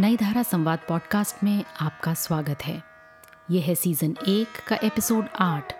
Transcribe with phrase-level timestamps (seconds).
[0.00, 2.82] नई धारा संवाद पॉडकास्ट में आपका स्वागत है।
[3.50, 5.72] यह है सीज़न एक का एपिसोड आठ,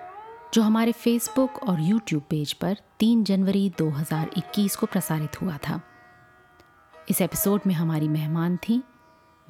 [0.55, 5.81] जो हमारे फेसबुक और यूट्यूब पेज पर 3 जनवरी 2021 को प्रसारित हुआ था।
[7.11, 8.83] इस एपिसोड में हमारी मेहमान थी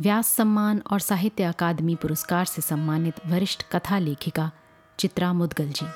[0.00, 4.50] व्यास सम्मान और साहित्य अकादमी पुरस्कार से सम्मानित वरिष्ठ कथा लेखिका
[4.98, 5.86] चित्रा मुदगल जी।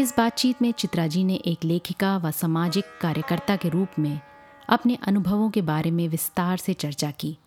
[0.00, 4.20] इस बातचीत में चित्रा जी ने एक लेखिका व सामाजिक कार्यकर्ता के रूप में
[4.68, 7.38] अपने अनुभवों के बारे में विस्तार से चर्चा की।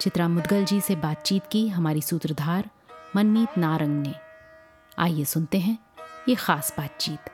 [0.00, 2.70] चित्रा मुदगल जी से बातचीत की हमारी सूत्रधार
[3.16, 4.14] मनमीत नारंग ने।
[4.98, 5.78] आइए सुनते हैं
[6.28, 7.30] ये खास बातचीत।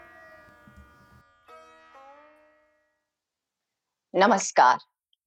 [4.15, 4.79] नमस्कार।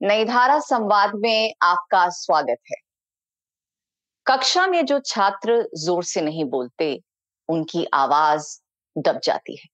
[0.01, 2.75] नई धारा संवाद में आपका स्वागत है।
[4.25, 7.01] कक्षा में जो छात्र ज़ोर से नहीं बोलते,
[7.49, 8.61] उनकी आवाज़
[8.97, 9.67] दब जाती है।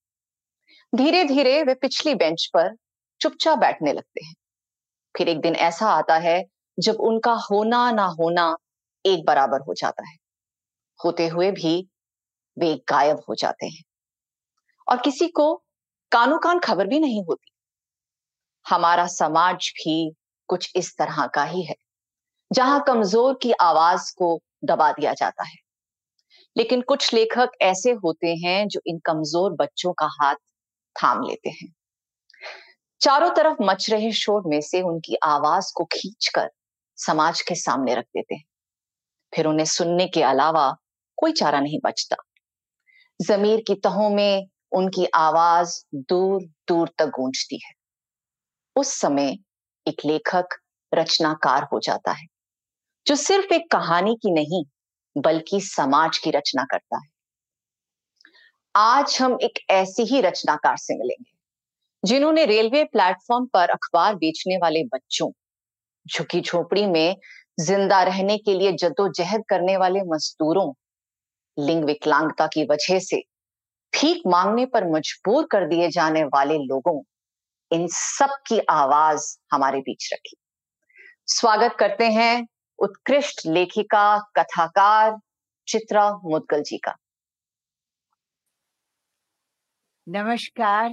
[0.96, 2.76] धीरे धीरे वे पिछली बेंच पर
[3.22, 4.34] चुपचाप बैठने लगते हैं।
[5.18, 8.56] फिर एक दिन ऐसा आता है जब उनका होना ना होना
[9.06, 10.16] एक बराबर हो जाता है।
[11.00, 11.78] होते हुए भी
[12.58, 13.84] वे गायब हो जाते हैं।
[14.88, 15.54] और किसी को
[16.12, 17.50] कानो कान खबर भी नहीं होती।
[18.66, 19.96] हमारा समाज भी
[20.50, 21.76] कुछ इस तरह का ही है,
[22.52, 25.56] जहाँ कमज़ोर की आवाज़ को दबा दिया जाता है।
[26.56, 30.36] लेकिन कुछ लेखक ऐसे होते हैं जो इन कमज़ोर बच्चों का हाथ
[30.96, 31.74] थाम लेते हैं।
[33.02, 36.50] चारों तरफ़ मच रहे शोर में से उनकी आवाज़ को खींचकर
[36.98, 38.44] समाज के सामने रख देते हैं।
[39.34, 40.76] फिर उन्हें सुनने के अलावा
[41.18, 42.16] कोई चारा नहीं बचता।
[43.22, 47.72] जमीर की तहों में उनकी आवाज़ दूर दूर तक गूंजती है।
[48.76, 49.38] उस समय
[49.88, 50.48] एक लेखक
[50.94, 52.26] रचनाकार हो जाता है,
[53.08, 54.64] जो सिर्फ़ एक कहानी की नहीं,
[55.18, 57.12] बल्कि समाज की रचना करता है।
[58.76, 61.32] आज हम एक ऐसी ही रचनाकार से मिलेंगे,
[62.06, 65.32] जिन्होंने रेलवे प्लेटफॉर्म पर अखबार बेचने वाले बच्चों
[66.06, 67.16] झुकी झोपड़ी में
[67.60, 70.72] ज़िंदा रहने के लिए जद्दोजहद करने वाले मजदूरों,
[71.58, 73.18] लिंग विकलांगता की वजह से
[73.94, 77.02] भीख मांगने पर मजबूर कर दिए जाने वाले लोगों,
[77.72, 80.36] इन सब की आवाज़ हमारे बीच रखी।
[81.28, 82.46] स्वागत करते हैं
[82.80, 85.18] उत्कृष्ट लेखिका, कथाकार
[85.68, 86.96] चित्रा मुदगल जी का।
[90.08, 90.92] नमस्कार।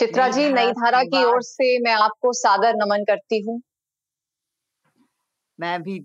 [0.00, 3.60] चित्रा जी नई धारा की ओर से मैं आपको सादर नमन करती हूँ।
[5.58, 5.98] मैं भी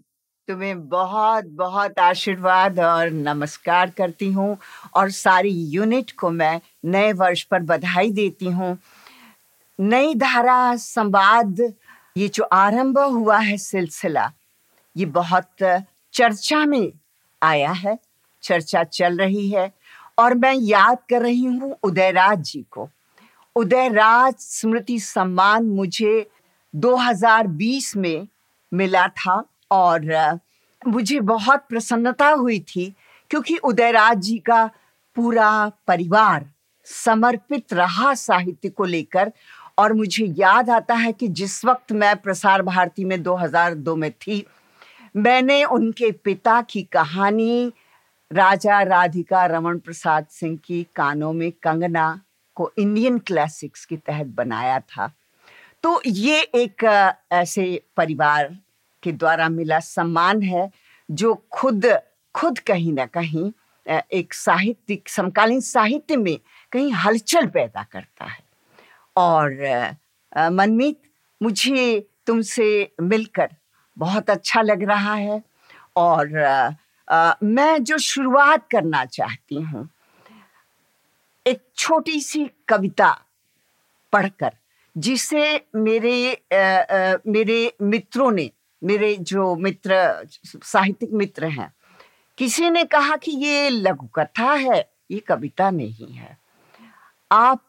[0.48, 4.58] तुम्हें बहुत बहुत आशीर्वाद और नमस्कार करती हूँ
[4.96, 8.78] और सारी यूनिट को मैं नए वर्ष पर बधाई देती हूँ।
[9.80, 11.62] नई धारा संवाद
[12.18, 14.32] ये जो आरंभ हुआ है सिलसिला
[14.96, 15.64] ये बहुत
[16.14, 16.92] चर्चा में
[17.42, 17.98] आया है
[18.44, 19.72] चर्चा चल रही है
[20.20, 22.90] और मैं याद कर रही हूँ उदयराज जी को।
[23.56, 26.28] उदयराज स्मृति सम्मान मुझे
[26.76, 28.28] 2020 में
[28.74, 30.40] मिला था और
[30.88, 32.94] मुझे बहुत प्रसन्नता हुई थी
[33.30, 34.70] क्योंकि उदयराज जी का
[35.16, 36.52] पूरा परिवार
[36.86, 39.32] समर्पित रहा साहित्य को लेकर
[39.78, 44.46] और मुझे याद आता है कि जिस वक्त मैं प्रसार भारती में 2002 में थी,
[45.16, 47.74] मैंने उनके पिता की कहानी
[48.34, 52.22] राजा राधिका रमन प्रसाद सिंह की कानों में कंगना
[52.56, 55.12] को इंडियन क्लासिक्स के तहत बनाया था।
[55.84, 56.84] तो ये एक
[57.32, 57.66] ऐसे
[57.98, 58.56] परिवार
[59.04, 60.70] के द्वारा मिला सम्मान है
[61.10, 61.86] जो खुद
[62.36, 63.52] खुद कहीं ना कहीं
[64.14, 66.38] एक साहित्यिक समकालीन साहित्य में
[66.72, 68.44] कहीं हलचल पैदा करता है।
[69.16, 69.98] और
[70.52, 71.02] मनमीत
[71.42, 72.68] मुझे तुमसे
[73.02, 73.50] मिलकर
[73.98, 75.42] बहुत अच्छा लग रहा है
[75.96, 76.38] और
[77.10, 79.88] आ, मैं जो शुरुआत करना चाहती हूँ
[81.48, 83.26] एक छोटी सी कविता
[84.14, 84.52] पढ़कर
[84.98, 88.52] जिसे मेरे आ, आ, मेरे मित्रों ने
[88.84, 89.96] मेरे जो मित्र
[90.46, 91.74] साहित्यिक मित्र हैं
[92.38, 96.38] किसी ने कहा कि ये लघु कथा है ये कविता नहीं है।
[97.32, 97.64] आप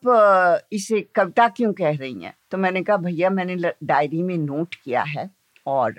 [0.72, 2.34] इसे कविता क्यों कह रही हैं?
[2.50, 5.30] तो मैंने कहा भैया मैंने डायरी में नोट किया है
[5.66, 5.94] और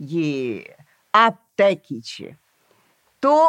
[0.00, 0.76] ये
[1.14, 2.34] आप तय कीजिए।
[3.22, 3.46] तो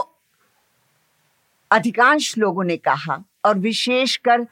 [1.71, 4.45] अधिकांश लोगों ने कहा और विशेषकर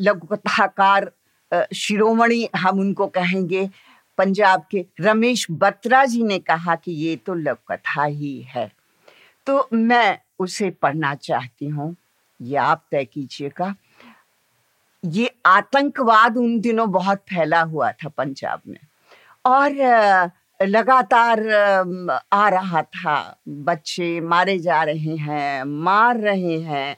[0.00, 1.10] लघु कथाकार
[1.74, 3.68] शिरोमणि हम उनको कहेंगे
[4.18, 8.70] पंजाब के। रमेश बत्रा जी ने कहा कि ये तो लघु कथा ही है।
[9.46, 11.94] तो मैं उसे पढ़ना चाहती हूँ।
[12.40, 13.74] ये आप तय कीजिएगा।
[15.04, 18.78] ये आतंकवाद उन दिनों बहुत फैला हुआ था पंजाब में।
[19.44, 19.72] और
[20.60, 21.40] लगातार
[22.32, 26.96] आ रहा था। बच्चे मारे जा रहे हैं, मार रहे हैं।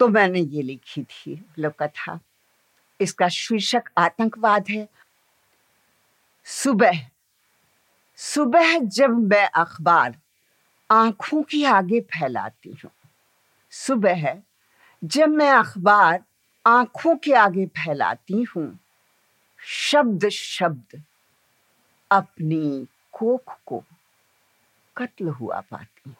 [0.00, 2.18] तो मैंने ये लिखी थी कथा
[3.00, 4.86] इसका शीर्षक आतंकवाद है।
[6.46, 7.00] सुबह
[8.18, 10.16] सुबह जब मैं अखबार
[10.90, 12.90] आँखों की आगे फैलाती हूँ,
[13.72, 14.36] सुबह
[15.02, 16.22] जब मैं अखबार
[16.64, 18.78] आँखों के आगे फैलाती हूँ,
[19.60, 21.02] शब्द शब्द
[22.10, 23.82] अपनी कोख को
[24.96, 26.16] कत्ल हुआ पाती हूँ।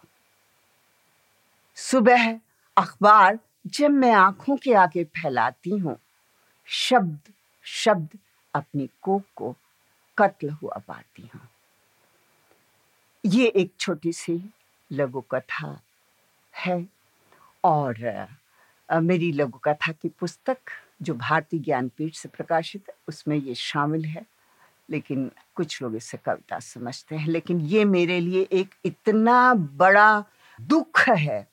[1.79, 2.33] सुबह
[2.77, 5.97] अखबार जब मैं आँखों के आगे फैलाती हूँ,
[6.69, 7.33] शब्द
[7.67, 8.19] शब्द
[8.55, 9.55] अपनी कोख को
[10.19, 11.41] कत्ल हुआ पाती हूँ।
[13.25, 14.41] ये एक छोटी सी
[14.91, 15.79] लघु कथा
[16.55, 16.87] है
[17.65, 18.29] और
[18.89, 20.59] मेरी लघु कथा की पुस्तक
[21.03, 24.25] जो भारतीय ज्ञानपीठ से प्रकाशित है उसमें ये शामिल है,
[24.89, 30.25] लेकिन कुछ लोग इसे कविता समझते हैं। लेकिन ये मेरे लिए एक इतना बड़ा
[30.59, 31.47] दुख है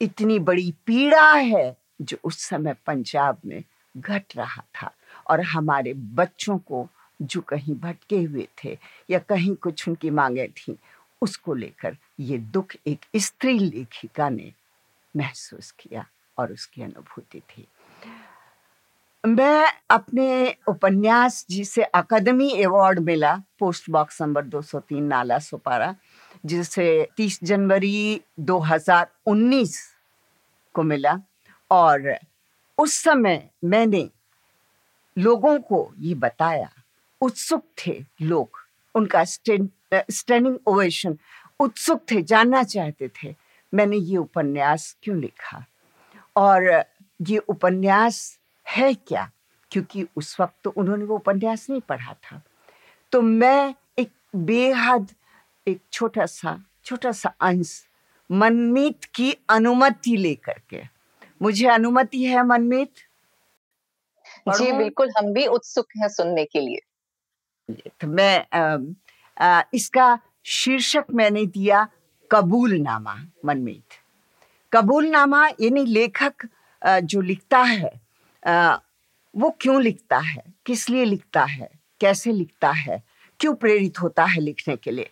[0.00, 3.64] इतनी बड़ी पीड़ा है जो उस समय पंजाब में
[3.96, 4.90] घट रहा था।
[5.30, 6.88] और हमारे बच्चों को
[7.22, 8.78] जो कहीं भटके हुए थे
[9.10, 10.78] या कहीं कुछ उनकी मांगे थी,
[11.22, 14.52] उसको लेकर ये दुख एक स्त्री लेखिका ने
[15.16, 16.06] महसूस किया
[16.38, 17.68] और उसकी अनुभूति थी।
[19.26, 25.96] मैं अपने उपन्यास जिसे अकादमी अवार्ड मिला, post box number 203 Nala Sopara.
[26.46, 29.78] जिसे 30 जनवरी 2019
[30.74, 31.18] को मिला।
[31.70, 32.18] और
[32.78, 34.10] उस समय मैंने
[35.18, 36.70] लोगों को ये बताया,
[37.20, 38.48] उत्सुक थे लोग।
[38.94, 41.18] उनका स्टैंडिंग ओवेशन
[41.60, 43.34] उत्सुक थे, जानना चाहते थे।
[43.74, 45.64] मैंने ये उपन्यास क्यों लिखा?
[46.36, 46.84] और
[47.22, 48.38] ये उपन्यास
[48.68, 49.30] है क्या?
[49.70, 52.42] क्योंकि उस वक्त तो उन्होंने वो उपन्यास नहीं पढ़ा था।
[53.12, 55.10] तो मैं एक बेहद
[55.68, 57.70] एक छोटा सा छोटा सा अंश
[58.30, 60.82] मनमीत की अनुमति लेकर के।
[61.42, 62.92] मुझे अनुमति है मनमीत?
[64.48, 66.80] जी बिल्कुल हम भी उत्सुक हैं सुनने के लिए।
[68.00, 68.78] तो मैं आ,
[69.46, 71.86] आ, इसका शीर्षक मैंने दिया
[72.30, 73.98] कबूलनामा मनमीत।
[74.72, 76.48] कबूलनामा यानी लेखक
[76.82, 77.90] जो लिखता है
[79.34, 80.42] वो क्यों लिखता है?
[80.66, 81.68] किस लिए लिखता है?
[82.00, 83.02] कैसे लिखता है?
[83.40, 85.10] क्यों प्रेरित होता है लिखने के लिए?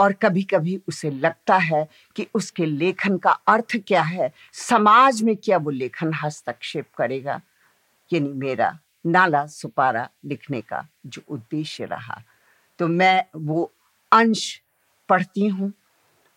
[0.00, 5.36] और कभी कभी उसे लगता है कि उसके लेखन का अर्थ क्या है। समाज में
[5.36, 7.40] क्या वो लेखन हस्तक्षेप करेगा?
[8.12, 12.22] यानी मेरा नाला सुपारा लिखने का जो उद्देश्य रहा।
[12.78, 13.72] तो मैं वो
[14.12, 14.62] अंश
[15.08, 15.72] पढ़ती हूँ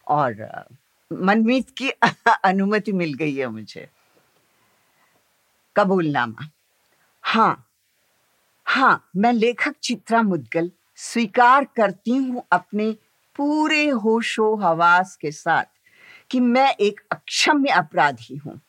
[0.07, 0.65] और
[1.11, 1.89] मनमीत की
[2.45, 3.87] अनुमति मिल गई है मुझे।
[5.75, 6.49] कबूलनामा।
[7.23, 7.69] हाँ
[8.65, 12.95] हाँ मैं लेखक चित्रा मुदगल स्वीकार करती हूँ अपने
[13.35, 15.65] पूरे होशो हवास के साथ
[16.31, 18.59] कि मैं एक अक्षम्य अपराधी हूँ।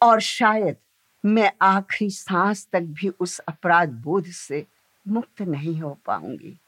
[0.00, 0.76] और शायद
[1.24, 4.66] मैं आखिरी सांस तक भी उस अपराध बोध से
[5.06, 6.58] मुक्त नहीं हो पाऊँगी।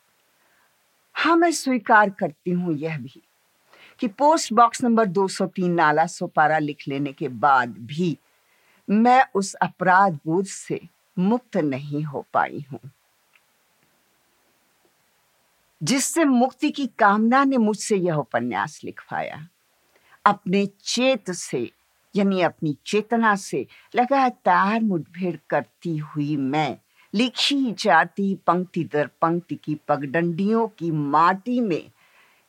[1.14, 3.22] हाँ मैं स्वीकार करती हूँ यह भी
[4.00, 8.16] कि post box number 203 Nala Sopara लिख लेने के बाद भी
[8.88, 10.80] मैं उस अपराध बोध से
[11.18, 12.80] मुक्त नहीं हो पाई हूँ।
[15.82, 19.48] जिससे मुक्ति की कामना ने मुझसे यह उपन्यास लिखवाया।
[20.24, 21.70] अपने चेत से,
[22.16, 26.78] यानी अपनी चेतना से लगातार मुठभेड़ करती हुई मैं,
[27.14, 31.90] लिखी जाती पंक्ति दर पंक्ति की पगडंडियों की माटी में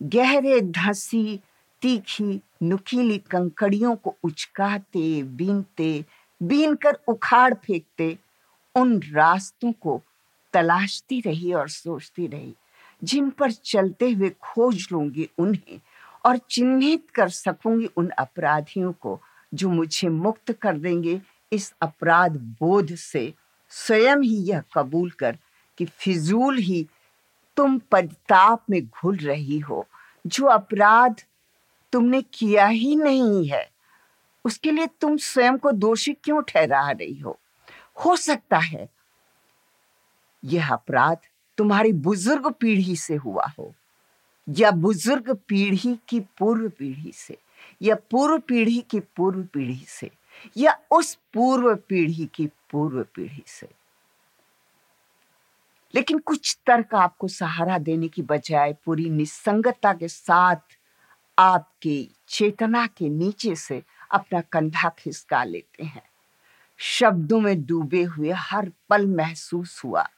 [0.04, 1.40] गहरे धसी,
[1.82, 6.06] तीखी, नुकीली कंकड़ियों को उचकाते, बीनते
[6.44, 8.18] बीन कर उखाड़ फेंकते,
[8.76, 10.02] उन रास्तों को
[10.54, 12.56] तलाशती रही और सोचती रही।
[13.04, 15.80] जिन पर चलते हुए खोज लूँगी उन्हें
[16.26, 19.22] और चिन्हित कर सकूँगी उन अपराधियों को,
[19.54, 23.34] जो मुझे मुक्त कर देंगे इस अपराध बोध से।
[23.70, 25.38] स्वयं ही यह कबूल कर
[25.78, 26.88] कि फिजूल ही
[27.58, 29.88] तुम पदताप में घुल रही हो।
[30.28, 31.22] जो अपराध
[31.94, 33.70] तुमने किया ही नहीं है,
[34.46, 37.40] उसके लिए तुम स्वयं को दोषी क्यों ठहरा रही हो?
[38.06, 38.90] हो सकता है
[40.44, 41.18] यह अपराध
[41.62, 43.74] तुम्हारी बुज़ुर्ग पीढ़ी से हुआ हो,
[44.50, 47.38] या बुज़ुर्ग पीढ़ी की पूर्व पीढ़ी से,
[47.82, 50.12] या पूर्व पीढ़ी की पूर्व पीढ़ी से,
[50.58, 53.68] या उस पूर्व पीढ़ी की पूर्व पीढ़ी से।
[55.96, 60.78] लेकिन कुछ तर्क आपको सहारा देने की बजाय पूरी निसंगता के साथ
[61.40, 66.10] आपकी चेतना के नीचे से अपना कंधा खिसका लेते हैं।
[66.78, 70.10] शब्दों में डूबे हुए हर पल महसूस हुआ।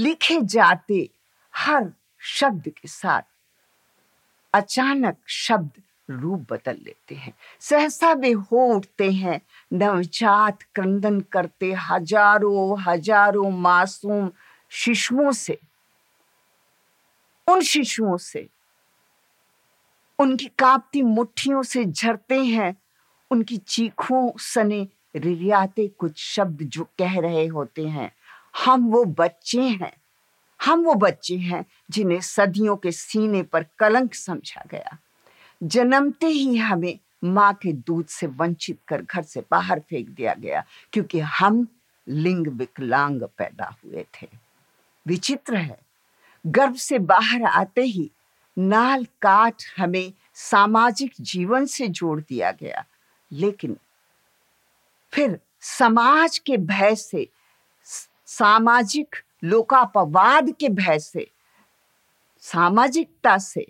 [0.00, 1.08] लिखे जाते
[1.54, 3.22] हर शब्द के साथ
[4.54, 5.70] अचानक शब्द
[6.10, 9.40] रूप बदल लेते हैं। सहसा वे हो उठते हैं,
[9.72, 14.30] नवजात क्रंदन करते हज़ारों हज़ारों मासूम
[14.70, 15.58] शिशुओं से।
[17.48, 18.48] उन शिशुओं से,
[20.18, 22.74] उनकी कांपती मुट्ठियों से झरते हैं,
[23.30, 28.10] उनकी चीखों सने रिरियाते कुछ शब्द जो कह रहे होते हैं।
[28.56, 29.92] हम वो बच्चे हैं।
[30.64, 34.98] हम वो बच्चे हैं जिन्हें सदियों के सीने पर कलंक समझा गया।
[35.62, 40.64] जन्मते ही हमें माँ के दूध से वंचित कर घर से बाहर फेंक दिया गया,
[40.92, 41.68] क्योंकि हम
[42.08, 44.28] लिंग विकलांग पैदा हुए थे।
[45.06, 45.78] विचित्र है।
[46.46, 48.10] गर्भ से बाहर आते ही
[48.58, 52.84] नाल काट हमें सामाजिक जीवन से जोड़ दिया गया।
[53.32, 53.76] लेकिन
[55.12, 57.28] फिर समाज के भय से
[58.30, 61.26] सामाजिक लोकापवाद के भय से,
[62.42, 63.64] सामाजिकता से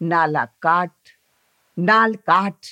[0.00, 0.90] नाला काट,
[1.78, 2.66] नाल काट,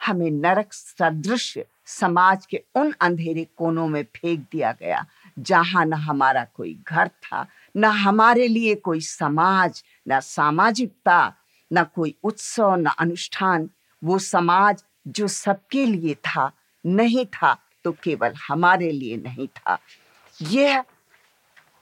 [0.00, 5.04] हमें नरक सदृश समाज के उन अंधेरे कोनों में फेंक दिया गया,
[5.38, 11.34] जहाँ न हमारा कोई घर था, न हमारे लिए कोई समाज, न सामाजिकता,
[11.70, 13.70] न कोई उत्सव, न अनुष्ठान।
[14.02, 16.50] वो समाज जो सबके लिए था,
[16.86, 19.78] नहीं था तो केवल हमारे लिए नहीं था।
[20.50, 20.84] यह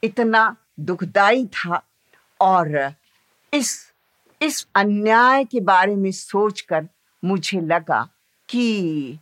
[0.04, 1.82] इतना दुखदाई था
[2.40, 2.94] और
[3.54, 3.92] इस
[4.42, 6.88] इस अन्याय के बारे में सोचकर
[7.24, 8.08] मुझे लगा
[8.48, 9.18] कि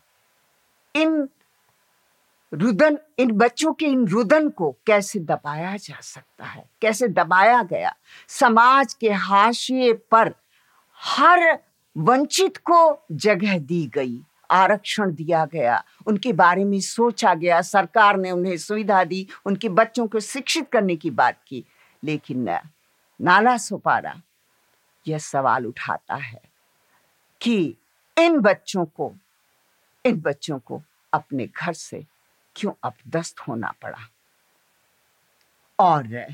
[0.94, 1.28] इन
[2.52, 7.94] रुदन, इन बच्चों के इन रुदन को कैसे दबाया जा सकता है, कैसे दबाया गया।
[8.28, 10.34] समाज के हाशिए पर
[10.94, 11.58] हर
[11.96, 14.20] वंचित को जगह दी गई।
[14.50, 20.08] आरक्षण दिया गया। उनके बारे में सोचा गया। सरकार ने उन्हें सुविधा दी। उनके बच्चों
[20.08, 21.64] को शिक्षित करने की बात की।
[22.04, 22.58] लेकिन,
[23.20, 24.22] नाला सोपारा,
[25.08, 26.42] यह सवाल उठाता है
[27.40, 27.76] कि
[28.18, 29.14] इन बच्चों को,
[30.06, 32.06] इन बच्चों को अपने घर से
[32.56, 33.98] क्यों अपदस्त होना पड़ा?
[35.78, 36.26] और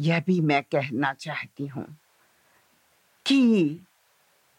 [0.00, 1.96] यह भी मैं कहना चाहती हूँ
[3.26, 3.80] कि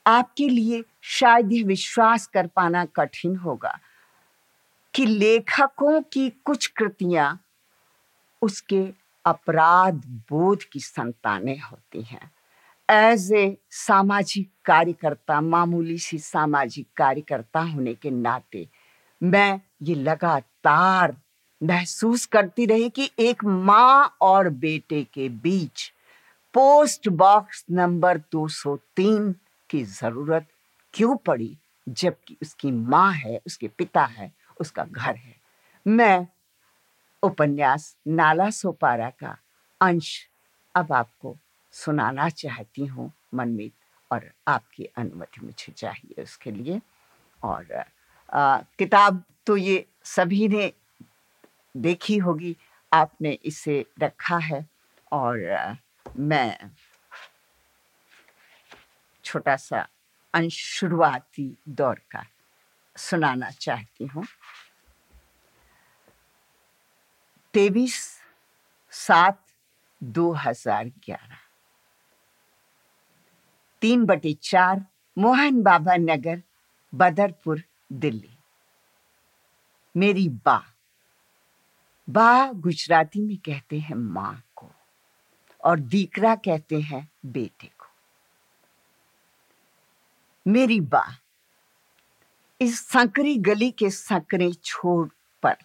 [0.08, 3.80] आपके लिए शायद यह विश्वास कर पाना कठिन होगा
[4.94, 7.40] कि लेखकों की कुछ कृतियाँ
[8.42, 8.88] उसके
[9.26, 12.32] अपराध बोध की संतानें होती हैं।
[12.90, 18.68] एज ए सामाजिक कार्यकर्ता, मामूली सी सामाजिक कार्यकर्ता होने के नाते
[19.22, 21.16] मैं ये लगातार
[21.62, 25.92] महसूस करती रही कि एक माँ और बेटे के बीच
[26.54, 29.34] पोस्ट बॉक्स नंबर 203
[29.74, 30.48] की ज़रूरत
[30.94, 31.58] क्यों पड़ी
[31.90, 35.36] जबकि उसकी माँ है उसके पिता है उसका घर है?
[35.86, 36.28] मैं
[37.24, 39.38] उपन्यास नाला सोपारा का
[39.82, 40.10] अंश
[40.76, 41.38] अब आपको
[41.74, 43.74] सुनाना चाहती हूँ मनमीत
[44.12, 46.82] और आपकी अनुमति मुझे चाहिए उसके लिए।
[47.44, 47.84] और
[48.34, 50.72] आ, किताब तो ये सभी ने
[51.76, 52.56] देखी होगी
[52.92, 54.66] आपने इसे रखा है
[55.12, 55.76] और आ,
[56.20, 56.58] मैं
[59.34, 59.88] छोटा सा
[60.34, 62.24] अंश शुरुआती दौर का
[62.96, 64.26] सुनाना चाहती हूँ।
[67.54, 67.96] तेईस
[68.94, 69.42] सात
[70.02, 71.38] दो हज़ार ग्यारह।
[73.82, 74.86] तीन बटे चार
[75.18, 76.42] मोहन बाबा नगर,
[76.94, 78.38] बदरपुर, दिल्ली।
[79.96, 80.62] मेरी बा।
[82.08, 84.72] बा गुजराती में कहते हैं माँ को
[85.64, 87.83] और दीकरा कहते हैं बेटे को।
[90.48, 91.06] मेरी बा
[92.62, 95.10] इस संकरी गली के संकरे छोर
[95.44, 95.56] पर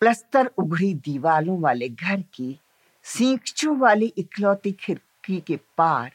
[0.00, 2.58] प्लस्तर उघड़ी दीवालों वाले घर की
[3.02, 6.12] सींचों वाली इकलौती खिड़की के पार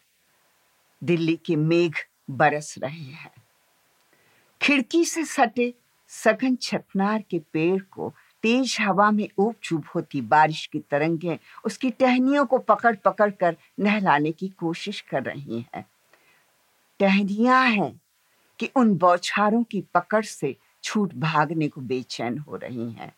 [1.03, 1.93] दिल्ली के मेघ
[2.29, 3.31] बरस रहे हैं।
[4.61, 5.73] खिड़की से सटे
[6.07, 8.13] सघन छतनार के पेड़ को
[8.43, 13.55] तेज हवा में ऊप चुप होती बारिश की तरंगें उसकी टहनियों को पकड़ पकड़ कर
[13.79, 15.85] नहलाने की कोशिश कर रही हैं।
[16.99, 17.91] टहनियाँ हैं
[18.59, 23.13] कि उन बौछारों की पकड़ से छूट भागने को बेचैन हो रही हैं।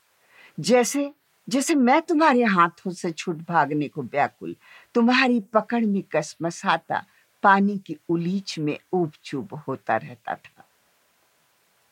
[0.57, 1.12] जैसे
[1.48, 4.55] जैसे मैं तुम्हारे हाथों से छूट भागने को व्याकुल,
[4.95, 7.05] तुम्हारी पकड़ में कसमसाता
[7.43, 10.65] पानी की उलीच में ऊप चुप होता रहता था।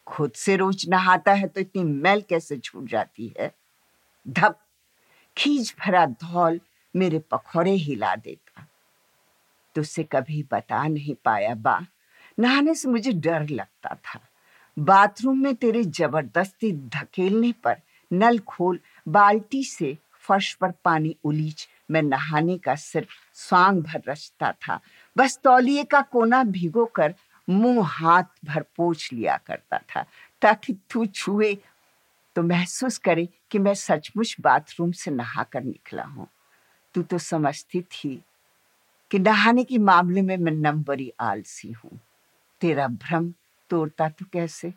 [0.08, 3.52] खुद से रोज नहाता है तो इतनी मैल कैसे छूट जाती है?
[4.26, 4.60] धप!
[5.38, 6.60] खींच भरा धौल
[6.96, 8.47] मेरे पखौड़े हिला देता
[9.78, 11.86] तुझसे कभी बता नहीं पाया बा।
[12.40, 14.20] नहाने से मुझे डर लगता था।
[14.80, 17.78] बाथरूम में तेरे ज़बरदस्ती धकेलने पर
[18.12, 24.52] नल खोल, बाल्टी से फर्श पर पानी उलीच, मैं नहाने का सिर्फ़ स्वांग भर रचता
[24.52, 24.80] था।
[25.18, 27.16] बस तौलिए का कोना भिगो कर
[27.50, 30.06] मुँह हाथ भर पोछ लिया करता था।
[30.42, 31.58] ताकि तू छुए
[32.36, 36.28] तो महसूस करे कि मैं सचमुच बाथरूम से नहा कर निकला हूँ।
[36.94, 38.22] तू तो समझती थी
[39.12, 42.00] कि नहाने के मामले में मैं नंबरी आलसी हूँ।
[42.62, 43.34] तेरा भ्रम
[43.70, 44.74] तोड़ता तो कैसे?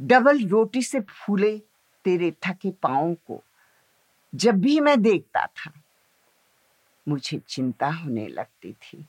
[0.00, 1.58] डबल रोटी से फूले
[2.04, 3.42] तेरे थके पाओ को,
[4.34, 5.72] जब भी मैं देखता था,
[7.08, 9.06] मुझे चिंता होने लगती थी।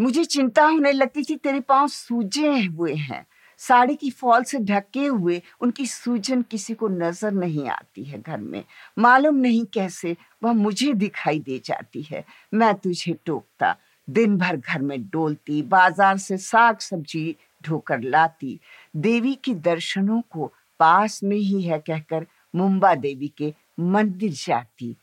[0.00, 3.26] मुझे चिंता होने लगती थी, तेरे पाँव सूजे हुए हैं
[3.60, 8.38] साड़ी की फॉल से ढके हुए उनकी सूजन किसी को नज़र नहीं आती है घर
[8.38, 8.64] में।
[8.98, 12.24] मालूम नहीं कैसे वह मुझे दिखाई दे जाती है।
[12.54, 13.76] मैं तुझे टोकता
[14.08, 18.58] दिन भर घर में डोलती, बाज़ार से साग सब्ज़ी ढोकर लाती।
[18.96, 24.94] देवी के दर्शनों को पास में ही है कहकर मुंबा देवी के मंदिर जाती।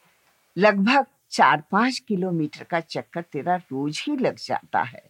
[0.58, 5.04] लगभग चार पाँच किलोमीटर का चक्कर तेरा रोज ही लग जाता है।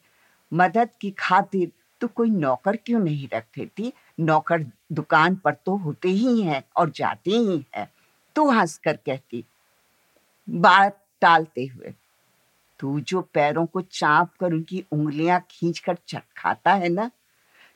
[0.52, 1.72] मदद की खातिर
[2.06, 3.94] तो कोई नौकर क्यों नहीं रख देती?
[4.20, 7.88] नौकर दुकान पर तो होते ही हैं और जाते ही हैं।
[8.36, 9.44] तू हंसकर कहती
[10.48, 11.94] बात टालते हुए,
[12.80, 17.10] तू जो पैरों को चाप कर उनकी उंगलियाँ खींच कर चटखाता है ना?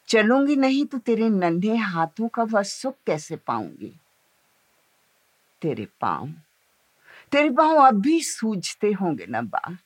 [0.07, 3.93] चलूँगी नहीं तो तेरे नन्हे हाथों का वह सुख कैसे पाऊँगी?
[5.61, 6.33] तेरे पाँव
[7.31, 9.77] तेरे पाँव अब भी सूझते होंगे ना बा।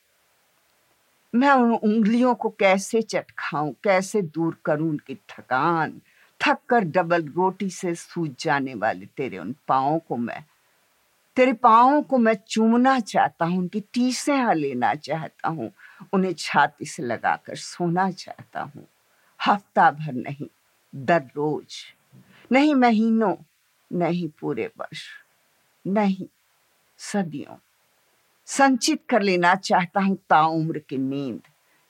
[1.33, 6.01] मैं उन उंगलियों को कैसे चटखाऊं कैसे दूर करूँ उनकी थकान?
[6.41, 10.43] थक कर डबल रोटी से सूझ जाने वाले तेरे उन पाओ को मैं,
[11.37, 15.71] तेरे पाओ को मैं चूमना चाहता हूँ, उनकी टीसे लेना चाहता हूँ,
[16.13, 18.87] उन्हें छाती से लगाकर सोना चाहता हूँ।
[19.39, 20.47] हफ़्ता भर नहीं,
[20.95, 21.75] दर रोज,
[22.51, 23.35] नहीं महीनों,
[23.91, 25.07] नहीं पूरे वर्ष,
[25.85, 26.27] नहीं
[26.99, 27.57] सदियों।
[28.45, 31.41] संचित कर लेना चाहता हूँ ताउम्र की नींद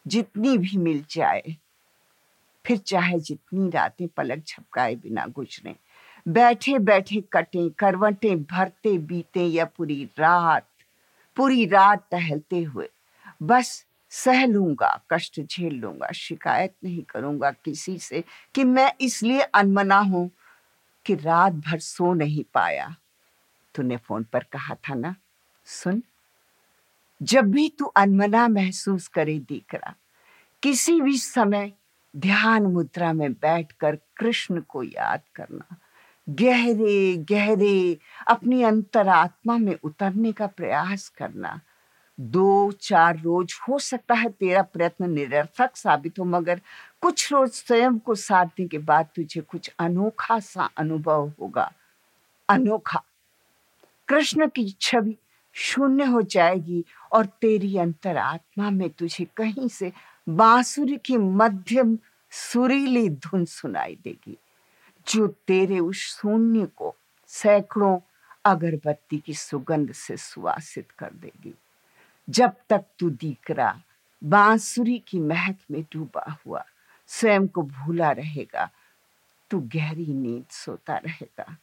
[0.08, 1.56] जितनी भी मिल जाए।
[2.66, 5.76] फिर चाहे जितनी रातें पलक झपकाए बिना गुजरे।
[6.28, 10.68] बैठे बैठे कटे, करवटें भरते बीते या पूरी रात
[11.38, 12.90] पूरी रात टहलते हुए।
[13.44, 18.24] बस सह लूँगा, कष्ट झेल लूँगा, शिकायत नहीं करूँगा किसी से
[18.56, 20.32] कि मैं इसलिए अनमना हूँ
[21.06, 22.96] कि रात भर सो नहीं पाया।
[23.76, 25.16] तूने फ़ोन पर कहा था ना?
[25.66, 26.04] सुन।
[27.24, 29.96] जब भी तू अनमना महसूस करे दीकरा,
[30.64, 31.72] किसी भी समय
[32.18, 35.76] ध्यान मुद्रा में बैठकर कृष्ण को याद करना,
[36.30, 41.62] गहरे गहरे अपनी अंतरात्मा में उतरने का प्रयास करना,
[42.20, 46.62] दो चार रोज हो सकता है तेरा प्रयत्न निरर्थक साबित हो, मगर
[47.02, 51.72] कुछ रोज स्वयं को साधने के बाद तुझे कुछ अनोखा सा अनुभव होगा।
[52.50, 53.04] अनोखा।
[54.08, 55.18] कृष्ण की छवि
[55.54, 59.92] शून्य हो जाएगी और तेरी अंतरात्मा में तुझे कहीं से
[60.30, 61.98] बांसुरी की मध्यम
[62.32, 64.38] सुरीली धुन सुनाई देगी,
[65.08, 66.96] जो तेरे उस शून्य को
[67.28, 68.00] सैकड़ों
[68.46, 71.54] अगरबत्ती की सुगंध से सुवासित कर देगी।
[72.30, 73.82] जब तक तू दीकरा
[74.24, 76.66] बांसुरी की महक में डूबा हुआ
[77.08, 78.70] स्वयं को भूला रहेगा,
[79.50, 81.58] तू गहरी नींद सोता रहेगा।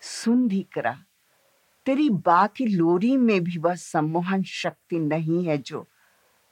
[0.00, 0.98] सुन दीकरा
[1.86, 5.86] तेरी बा की लोरी में भी वह सम्मोहन शक्ति नहीं है जो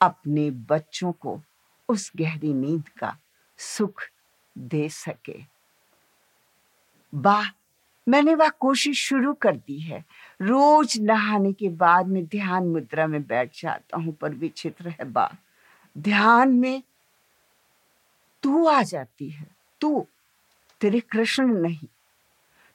[0.01, 1.41] अपने बच्चों को
[1.89, 3.17] उस गहरी नींद का
[3.59, 4.03] सुख
[4.59, 5.39] दे सके।
[7.15, 7.43] बा
[8.09, 10.05] मैंने वह कोशिश शुरू कर दी है।
[10.43, 15.31] रोज नहाने के बाद में ध्यान मुद्रा में बैठ जाता हूँ, पर विचित्र है बा
[15.99, 16.83] ध्यान में
[18.43, 19.47] तू आ जाती है,
[19.81, 20.07] तू,
[20.81, 21.89] तेरे कृष्ण नहीं।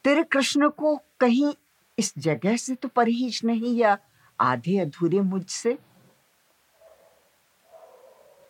[0.04, 1.54] तेरे कृष्ण को कहीं
[1.98, 3.98] इस जगह से तो परहेज नहीं या
[4.40, 5.78] आधे अधूरे मुझसे?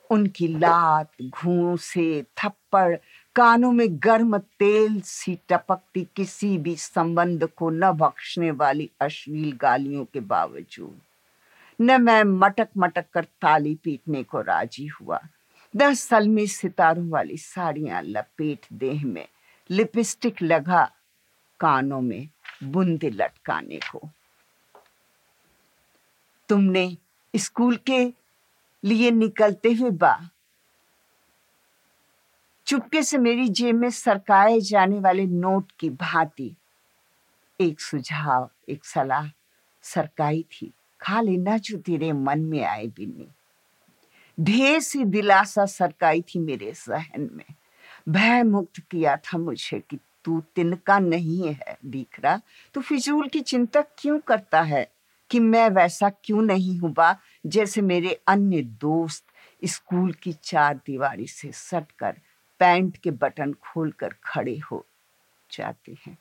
[0.10, 2.96] उनकी लात, घूसे, थप्पड़,
[3.36, 10.06] कानों में गर्म तेल सी टपकती किसी भी संबंध को न बख्शने वाली अश्लील गालियों
[10.06, 11.02] के बावजूद।
[11.82, 15.20] न मैं मटक मटक कर ताली पीटने को राज़ी हुआ।
[15.76, 19.28] न सलमी सितारों वाली साड़ियाँ लपेट देह में,
[19.70, 20.92] लिपस्टिक लगा
[21.60, 22.30] कानों में
[22.63, 24.10] बूंदे लटकाने को।
[26.50, 26.98] तुमने
[27.36, 28.13] स्कूल के
[28.84, 30.30] लिए निकलते हुए बा।
[32.65, 36.56] चुपके से मेरी जेब में सरकाए जाने वाले नोट की भांति
[37.62, 39.30] एक सुझाव, एक सलाह
[39.82, 43.28] सरकाई थी। खा लेना जो तेरे मन में आए बिन्नी।
[44.39, 47.54] ढेर सी दिलासा सरकाई थी मेरे जहन में।
[48.10, 52.42] भय मुक्त किया था मुझे कि तू तिनका नहीं है दिख रहा
[52.74, 54.92] तो फिजूल की चिंता क्यों करता है
[55.30, 59.26] कि मैं वैसा क्यों नहीं हुआ जैसे मेरे अन्य दोस्त
[59.66, 62.20] स्कूल की चार दीवारी से सटकर
[62.60, 64.86] पैंट के बटन खोलकर खड़े हो
[65.52, 66.18] जाते हैं।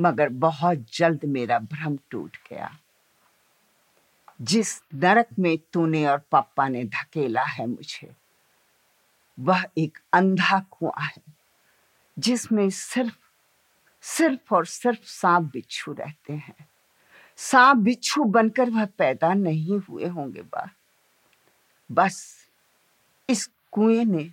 [0.00, 2.78] मगर बहुत जल्द मेरा भ्रम टूट गया।
[4.42, 8.10] जिस नरक में तूने और पापा ने धकेला है मुझे,
[9.40, 11.39] वह एक अंधा कुआँ है।
[12.20, 13.16] जिसमें सिर्फ़
[14.02, 16.68] सिर्फ़ और सिर्फ़ सांप बिच्छू रहते हैं।
[17.36, 20.70] सांप बिच्छू बनकर वह पैदा नहीं हुए होंगे बा।
[21.92, 22.46] बस
[23.30, 24.32] इस कुएँ ने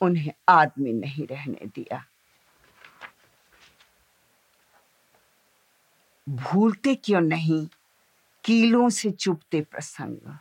[0.00, 2.04] उन्हें आदमी नहीं रहने दिया।
[6.28, 7.68] भूलते क्यों नहीं
[8.44, 10.38] कीलों से चुपते प्रसंग?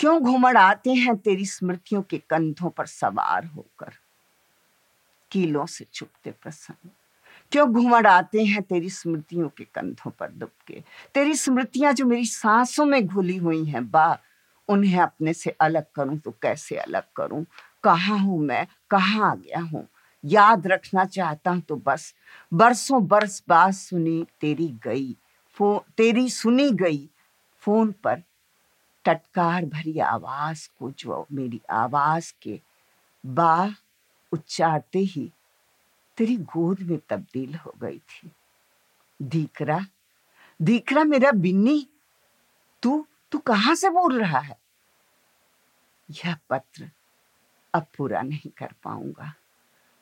[0.00, 4.01] क्यों घुमड़ आते हैं तेरी स्मृतियों के कंधों पर सवार होकर?
[5.32, 6.90] कीलों से चुपते प्रसन्न।
[7.52, 10.82] क्यों घुमड़ आते हैं तेरी स्मृतियों के कंधों पर दुबके?
[11.14, 14.18] तेरी स्मृतियाँ जो मेरी सांसों में घुली हुई हैं, बा,
[14.68, 17.46] उन्हें अपने से अलग करूँ तो कैसे अलग करूँ?
[17.84, 18.66] कहा हूँ मैं?
[18.90, 19.88] कहाँ आ गया हूँ?
[20.24, 22.14] याद रखना चाहता हूँ तो बस,
[22.54, 25.16] बरसों बरस बाद सुनी तेरी गई,
[25.54, 27.10] फो, तेरी सुनी गई,
[27.60, 28.22] फ़ोन पर
[29.04, 32.60] टटकार भरी आवाज़ को जो मेरी आवाज़ के
[33.26, 33.74] बा
[34.32, 35.32] उच्चारते ही
[36.16, 38.32] तेरी गोद में तब्दील हो गई थी।
[39.22, 39.86] दीकरा
[40.62, 41.88] दीकरा मेरा बिन्नी,
[42.82, 44.58] तू तू कहाँ से बोल रहा है?
[46.10, 46.90] यह पत्र
[47.74, 49.34] अब पूरा नहीं कर पाऊँगा।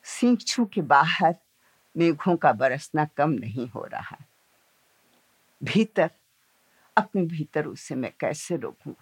[0.03, 1.35] सींचू के बाहर
[1.97, 4.17] मेघों का बरसना कम नहीं हो रहा।
[5.63, 6.11] भीतर,
[6.97, 8.93] अपने भीतर उसे मैं कैसे रोकूं?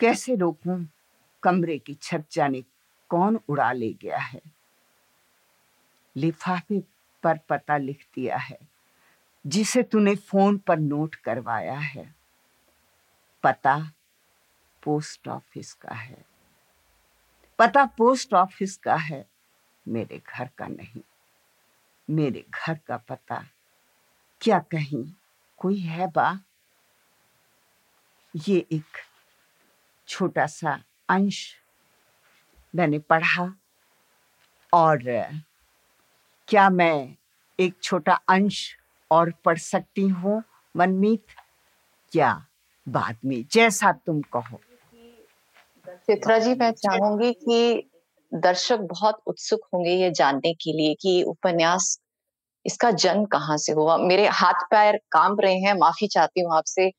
[0.00, 0.86] कैसे रोकूं?
[1.42, 2.62] कमरे की छत जाने
[3.08, 4.40] कौन उड़ा ले गया है?
[6.16, 6.82] लिफाफे
[7.22, 8.58] पर पता लिख दिया है,
[9.46, 12.14] जिसे तूने फ़ोन पर नोट करवाया है।
[13.42, 13.92] पता
[14.82, 16.24] पोस्ट ऑफ़िस का है।
[17.58, 19.26] पता पोस्ट ऑफ़िस का है,
[19.88, 21.02] मेरे घर का नहीं।
[22.10, 23.44] मेरे घर का पता,
[24.40, 25.12] क्या कहीं
[25.56, 26.40] कोई है बा?
[28.36, 28.98] ये एक
[30.08, 31.56] छोटा सा अंश
[32.74, 33.52] मैंने पढ़ा।
[34.72, 34.98] और
[36.48, 37.16] क्या मैं
[37.58, 38.58] एक छोटा अंश
[39.10, 40.42] और पढ़ सकती हूँ,
[40.74, 41.26] मनमीत?
[42.12, 42.32] या
[42.86, 44.60] बाद में, जैसा तुम कहो।
[46.06, 47.90] चित्रा जी, मैं चाहूँगी कि
[48.32, 51.98] दर्शक बहुत उत्सुक होंगे ये जानने के लिए कि उपन्यास
[52.66, 56.90] इसका जन्म कहाँ से हुआ। मेरे हाथ पैर काँप रहे हैं, माफ़ी चाहती हूँ आपसे।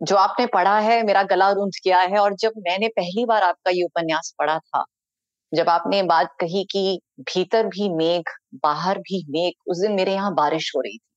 [0.00, 3.70] जो आपने पढ़ा है, मेरा गला रुंझ गया है, और जब मैंने पहली बार आपका
[3.70, 4.84] ये उपन्यास पढ़ा था
[5.52, 8.22] जब आपने बात कही कि भीतर भी मेघ,
[8.64, 11.08] बाहर भी मेघ, उस दिन मेरे यहाँ बारिश हो रही थी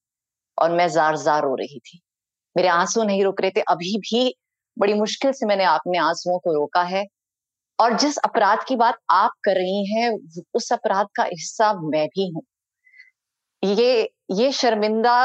[0.58, 2.00] और मैं जार जार हो रही थी।
[2.56, 4.36] मेरे आँसू नहीं रुक रहे थे। अभी भी
[4.78, 7.06] बड़ी मुश्किल से मैंने अपने आंसुओं को रोका है
[7.80, 10.12] और जिस अपराध की बात आप कर रही हैं,
[10.56, 12.44] उस अपराध का हिस्सा मैं भी हूँ।
[13.64, 15.16] ये ये शर्मिंदा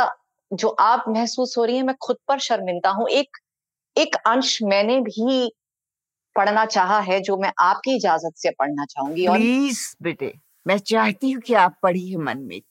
[0.51, 3.39] जो आप महसूस हो रही है, मैं खुद पर शर्मिंदा हूँ। एक
[3.97, 5.51] एक अंश मैंने भी
[6.39, 10.35] पढ़ना चाहा है, जो मैं आपकी इजाज़त से पढ़ना चाहूँगी प्लीज़ और बेटे,
[10.67, 12.65] मैं चाहती हूँ कि आप पढ़िए मनमीत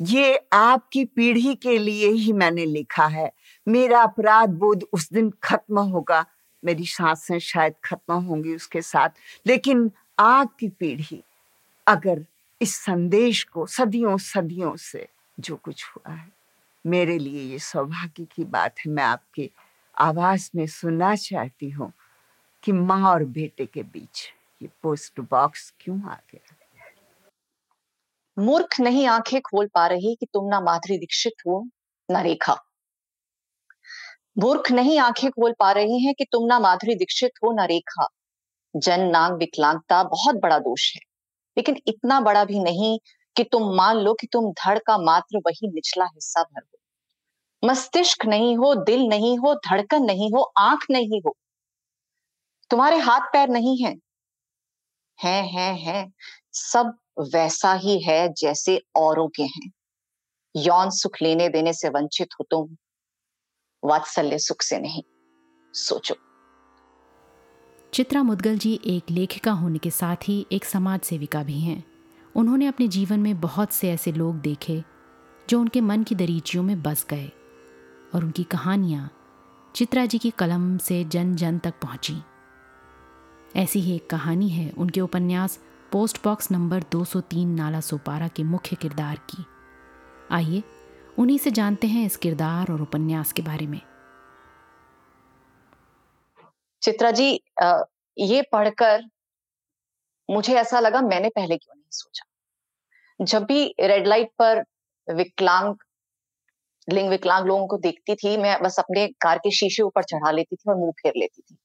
[0.00, 3.32] ये आपकी पीढ़ी के लिए ही मैंने लिखा है।
[3.68, 6.26] मेरा अपराध बोध उस दिन खत्म होगा।
[6.64, 9.08] मेरी साँसें शायद खत्म होंगी उसके साथ।
[9.46, 11.22] लेकिन आपकी पीढ़ी,
[11.86, 12.26] अगर
[12.60, 15.08] इस संदेश को सदियों सदियों से
[15.40, 16.32] जो कुछ हुआ है,
[16.86, 19.50] मेरे लिए ये सौभाग्य की बात है। मैं आपके
[19.98, 21.92] आवाज़ में सुनना चाहती हूँ।
[22.64, 24.28] कि माँ और बेटे के बीच
[24.62, 26.56] ये पोस्ट बॉक्स क्यों आ गया?
[28.38, 31.68] मूर्ख नहीं आँखें खोल पा रही कि तुम ना माधुरी दीक्षित हो,
[32.10, 32.56] ना रेखा।
[34.38, 38.08] मूर्ख नहीं आँखें खोल पा रही हैं कि तुम ना माधुरी दीक्षित हो, ना रेखा।
[38.76, 41.00] जन, नाग, विकलांगता बहुत बड़ा दोष है।
[41.56, 42.98] लेकिन इतना बड़ा भी नहीं
[43.36, 46.78] कि तुम मान लो कि तुम धड़ का मात्र वही निचला हिस्सा भर हो।
[47.68, 51.36] मस्तिष्क नहीं हो, दिल नहीं हो, धड़कन नहीं हो, आँख नहीं हो
[52.70, 53.96] तुम्हारे हाथ पैर नहीं है।
[55.24, 56.12] हैं हैं हैं।
[56.52, 59.70] सब वैसा ही है जैसे औरों के हैं।
[60.56, 62.76] यौन सुख लेने देने से वंचित हो तुम।
[63.84, 65.02] वात्सल्य सुख से नहीं।
[65.74, 66.14] सोचो।
[67.94, 71.84] चित्रा मुदगल जी एक लेखिका होने के साथ ही एक समाज सेविका भी हैं।
[72.36, 74.84] उन्होंने अपने जीवन में बहुत से ऐसे लोग देखे,
[75.48, 77.26] जो उनके मन की दरीचियों में बस गए
[78.14, 79.10] और उनकी कहानियाँ
[79.74, 82.22] चित्रा जी की कलम से जन जन तक पहुँची।
[83.56, 85.58] ऐसी ही एक कहानी है उनके उपन्यास
[85.92, 89.44] post box number 203 Nala Sopara के मुख्य किरदार की।
[90.30, 90.62] आइए,
[91.18, 93.80] उन्हीं से जानते हैं इस किरदार और उपन्यास के बारे में।
[96.82, 97.28] चित्रा जी
[98.16, 99.02] ये पढ़कर
[100.28, 102.24] मुझे ऐसा लगा मैंने पहले क्यों नहीं सोचा?
[103.20, 104.64] जब भी रेड लाइट पर
[105.08, 105.74] विकलांग,
[106.88, 110.56] लिंग विकलांग लोगों को देखती थी, मैं बस अपने कार के शीशे ऊपर चढ़ा लेती
[110.56, 111.56] थी और मुँह फेर लेती थी।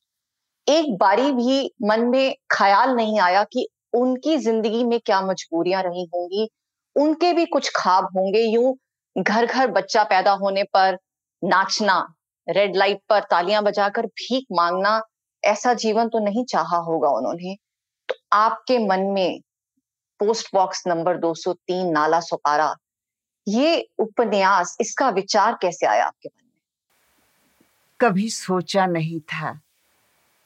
[0.68, 6.06] एक बारी भी मन में ख्याल नहीं आया कि उनकी ज़िंदगी में क्या मजबूरियाँ रही
[6.16, 6.50] होंगी,
[6.96, 8.76] उनके भी कुछ खाब होंगे, यूँ
[9.16, 10.98] घर घर बच्चा पैदा होने पर
[11.44, 12.16] नाचना
[12.48, 15.02] रेड लाइट पर तालियाँ बजाकर भीख मांगना,
[15.44, 17.56] ऐसा जीवन तो नहीं चाहा होगा उन्होंने।
[18.10, 19.40] तो आपके मन में
[20.20, 22.76] post box number 203 Nala Sopara,
[23.48, 26.52] ये उपन्यास, इसका विचार कैसे आया आपके मन में?
[28.00, 29.60] कभी सोचा नहीं था।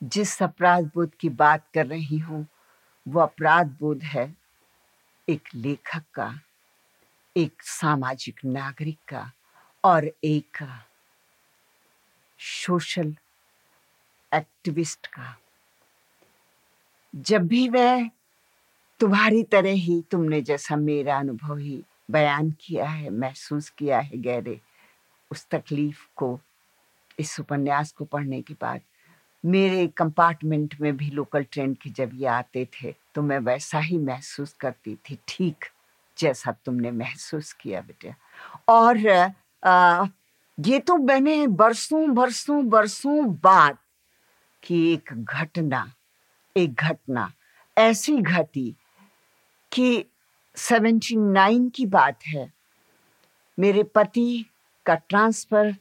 [0.04, 2.48] जिस अपराध बोध की बात कर रही हूँ,
[3.08, 4.36] वो अपराध बोध है
[5.30, 6.39] एक लेखक का,
[7.38, 9.32] एक सामाजिक नागरिक का
[9.84, 10.58] और एक
[12.39, 13.16] सोशल
[14.34, 15.38] एक्टिविस्ट का।
[17.16, 18.12] जब भी मैं
[19.00, 24.62] तुम्हारी तरह ही तुमने जैसा मेरा अनुभव ही बयान किया है, महसूस किया है गहरे
[25.32, 26.39] उस तकलीफ़ को,
[27.20, 28.82] इस उपन्यास को पढ़ने के बाद
[29.43, 33.97] मेरे कंपार्टमेंट में भी लोकल ट्रेन के जब ये आते थे तो मैं वैसा ही
[33.97, 35.65] महसूस करती थी ठीक
[36.17, 38.15] जैसा तुमने महसूस किया बेटा।
[38.67, 39.08] और
[39.63, 40.06] आ,
[40.58, 43.77] ये तो मैंने बरसों बरसों बरसों बाद
[44.63, 45.86] की एक घटना
[46.56, 47.32] एक घटना
[47.77, 48.69] ऐसी घटी
[49.71, 50.06] कि
[50.58, 52.51] सेवेंटी नाइन की बात है।
[53.58, 54.45] मेरे पति
[54.86, 55.75] का transfer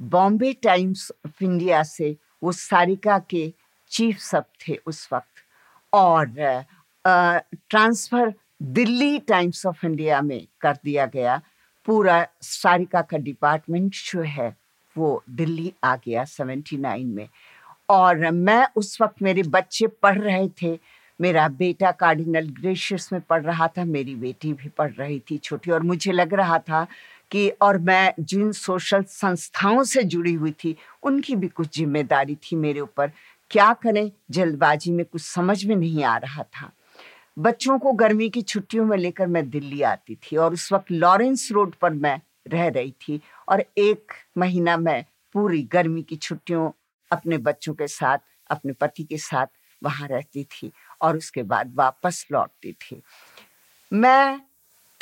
[0.00, 3.52] Bombay Times of India से वो सारिका के
[3.90, 5.42] चीफ सब थे उस वक्त।
[5.92, 6.26] और
[7.04, 11.40] transfer Delhi Times of India में कर दिया गया।
[11.86, 14.56] पूरा सारिका का डिपार्टमेंट जो है,
[14.96, 17.28] वो दिल्ली आ गया सेवेंटी नाइन में।
[17.90, 20.78] और मैं उस वक्त मेरे बच्चे पढ़ रहे थे।
[21.20, 25.70] मेरा बेटा कार्डिनल ग्रेशियस में पढ़ रहा था, मेरी बेटी भी पढ़ रही थी छोटी।
[25.70, 26.86] और मुझे लग रहा था
[27.34, 32.56] कि और मैं जिन सोशल संस्थाओं से जुड़ी हुई थी, उनकी भी कुछ ज़िम्मेदारी थी
[32.56, 33.10] मेरे ऊपर।
[33.50, 34.10] क्या करें?
[34.30, 36.70] जल्दबाजी में कुछ समझ में नहीं आ रहा था।
[37.38, 41.48] बच्चों को गर्मी की छुट्टियों में लेकर मैं दिल्ली आती थी और उस वक्त लॉरेंस
[41.52, 46.70] रोड पर मैं रह रही थी और एक महीना मैं पूरी गर्मी की छुट्टियों
[47.10, 48.18] अपने बच्चों के साथ,
[48.50, 49.46] अपने पति के साथ
[49.82, 53.02] वहाँ रहती थी और उसके बाद वापस लौटती थी।
[53.92, 54.40] मैं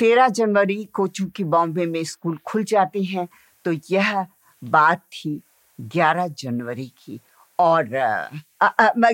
[0.03, 3.27] तेरह जनवरी को चूँकि बॉम्बे में स्कूल खुल जाते हैं
[3.65, 4.25] तो यह
[4.61, 5.39] बात थी
[5.79, 7.19] ग्यारह जनवरी की
[7.59, 7.87] और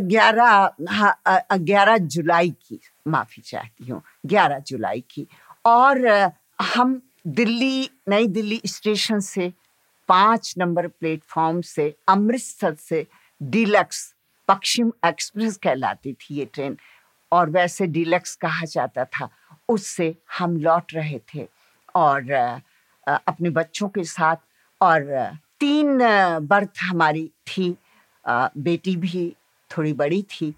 [0.04, 0.69] ग्यारह
[1.58, 5.28] ग्यारह जुलाई की माफ़ी चाहती हूँ, ग्यारह जुलाई की
[5.65, 6.08] और
[6.73, 9.52] हम दिल्ली, नई दिल्ली स्टेशन से
[10.10, 13.06] पाँच नंबर प्लेटफॉर्म से अमृतसर से
[13.41, 14.13] डिलक्स
[14.47, 16.78] पश्चिम एक्सप्रेस कहलाती थी ये ट्रेन।
[17.32, 19.30] और वैसे डिलक्स कहा जाता था।
[19.70, 21.48] उससे हम लौट रहे थे
[21.96, 22.32] और
[23.08, 24.36] अपने बच्चों के साथ
[24.82, 25.04] और
[25.60, 25.98] तीन
[26.48, 27.76] बर्थ हमारी थी।
[28.26, 29.36] बेटी भी
[29.72, 30.54] थोड़ी बड़ी थी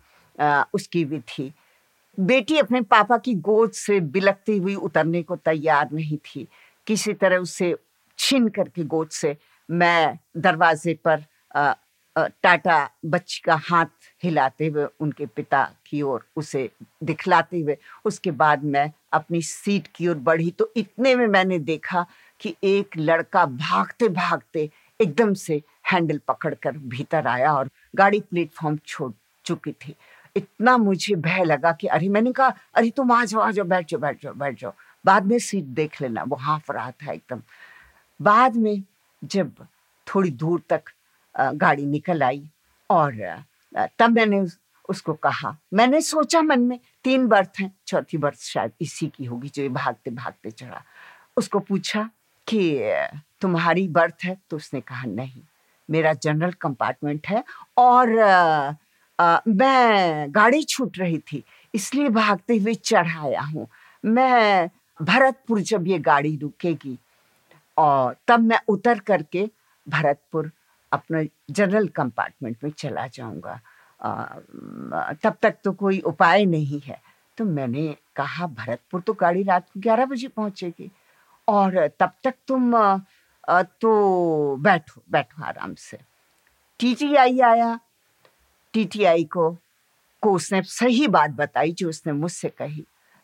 [0.74, 1.52] उसकी भी थी।
[2.18, 6.48] बेटी अपने पापा की गोद से बिलकती हुई उतरने को तैयार नहीं थी।
[6.88, 7.76] किसी तरह उसे
[8.20, 9.36] छीन करके गोद से
[9.70, 11.24] मैं दरवाजे पर
[12.18, 13.86] टाटा बच्ची का हाथ
[14.24, 16.72] हिलाते हुए उनके पिता की ओर उसे
[17.04, 22.06] दिखलाते हुए, उसके बाद मैं अपनी सीट की ओर बढ़ी। तो इतने में मैंने देखा
[22.40, 24.70] कि एक लड़का भागते भागते
[25.02, 29.12] एकदम से हैंडल पकड़कर भीतर आया और गाड़ी प्लेटफॉर्म छोड़
[29.46, 29.96] चुकी थी।
[30.36, 33.90] इतना मुझे भय लगा कि अरे, मैंने कहा, अरे, तुम आ जाओ आ जाओ, बैठ
[33.90, 34.74] जाओ बैठ जाओ बैठ जाओ।
[35.06, 37.42] बाद में सीट देख लेना, वो हाँफ रहा था एकदम।
[38.22, 38.84] बाद में
[39.24, 39.52] जब
[40.08, 40.82] थोड़ी दूर तक
[41.36, 42.44] गाड़ी निकल आई
[42.90, 43.44] और
[44.00, 44.46] तब मैंने
[44.90, 49.50] उसको कहा। मैंने सोचा मन में तीन बर्थ हैं चौथी बर्थ शायद इसी की होगी
[49.50, 50.84] जो ये भागते भागते चढ़ा।
[51.38, 52.10] उसको पूछा
[52.48, 52.82] कि
[53.42, 54.38] तुम्हारी बर्थ है?
[54.50, 55.42] तो उसने कहा नहीं
[55.90, 57.44] मेरा जनरल कंपार्टमेंट है
[57.78, 58.74] और आ,
[59.20, 61.44] आ, मैं गाड़ी छूट रही थी
[61.76, 63.68] इसलिए भागते हुए चढ़ाया हूँ।
[64.06, 66.98] मैं भरतपुर जब ये गाड़ी रुकेगी
[67.78, 69.50] और तब मैं उतर करके
[69.88, 70.52] भरतपुर
[70.94, 73.60] अपने जनरल कंपार्टमेंट में चला जाऊँगा।
[75.24, 77.00] तब तक तो कोई उपाय नहीं है।
[77.38, 80.92] तो मैंने कहा, भरतपुर तो गाड़ी रात को ग्यारह बजे पहुंचेगी।
[81.48, 82.72] और तब तक तुम
[83.82, 85.98] तो बैठो बैठो आराम से।
[86.80, 87.80] टीटीआई आया।
[88.74, 89.50] टीटीआई को
[90.24, 92.84] को उसने सही बात बताई जो उसने मुझसे कही।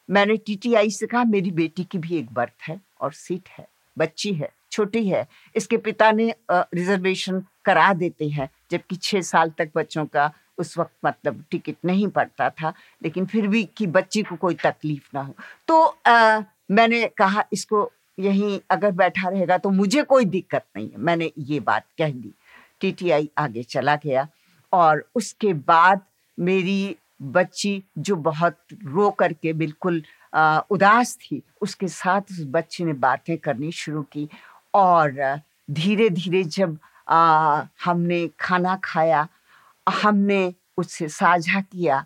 [0.10, 4.34] मैंने टीटीआई से कहा, मेरी बेटी की भी एक बर्थ है और सीट है, बच्ची
[4.34, 10.06] है। छोटी है इसके पिता ने रिजर्वेशन करा देते हैं जबकि छह साल तक बच्चों
[10.06, 14.56] का उस वक्त मतलब टिकट नहीं पड़ता था लेकिन फिर भी कि बच्ची को कोई
[14.66, 15.34] तकलीफ़ ना हो।
[15.68, 20.98] तो आ, मैंने कहा इसको यहीं अगर बैठा रहेगा तो मुझे कोई दिक्कत नहीं है।
[21.00, 22.34] मैंने ये बात कह दी।
[22.82, 24.28] टीटीआई आगे चला गया
[24.74, 26.02] और उसके बाद
[26.38, 30.04] मेरी बच्ची जो बहुत रो करके बिल्कुल
[30.34, 34.28] आ, उदास थी उसके साथ उस बच्ची ने बातें करनी शुरू की
[34.74, 35.40] और
[35.72, 36.78] धीरे धीरे जब
[37.10, 39.28] आ, हमने खाना खाया
[39.90, 42.06] हमने उससे साझा किया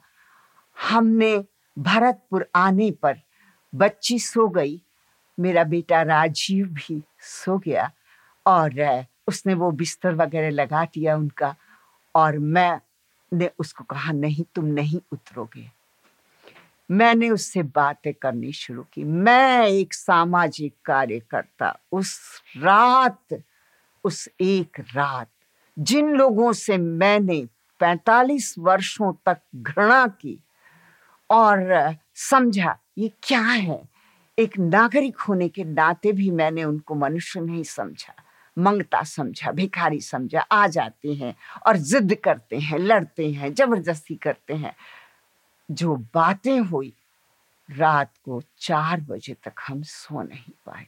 [0.89, 1.45] हमने
[1.79, 3.19] भरतपुर आने पर
[3.75, 4.81] बच्ची सो गई
[5.39, 7.91] मेरा बेटा राजीव भी सो गया
[8.45, 11.55] और उसने वो बिस्तर वगैरह लगा दिया उनका
[12.15, 12.81] और मैं
[13.33, 15.71] ने उसको कहा नहीं तुम नहीं उतरोगे।
[16.91, 23.43] मैंने उससे बातें करनी शुरू की। मैं एक सामाजिक कार्यकर्ता, उस रात,
[24.03, 25.29] उस एक रात,
[25.79, 27.47] जिन लोगों से मैंने
[27.79, 30.43] 45 वर्षों तक घृणा की
[31.29, 33.89] और समझा, ये क्या है?
[34.39, 38.13] एक नागरिक होने के नाते भी मैंने उनको मनुष्य नहीं समझा,
[38.57, 41.35] मंगता समझा, भिखारी समझा, आ जाते हैं
[41.67, 44.75] और जिद करते हैं, लड़ते हैं, ज़बरदस्ती करते हैं।
[45.71, 46.93] जो बातें हुई,
[47.69, 50.87] रात को चार बजे तक हम सो नहीं पाए।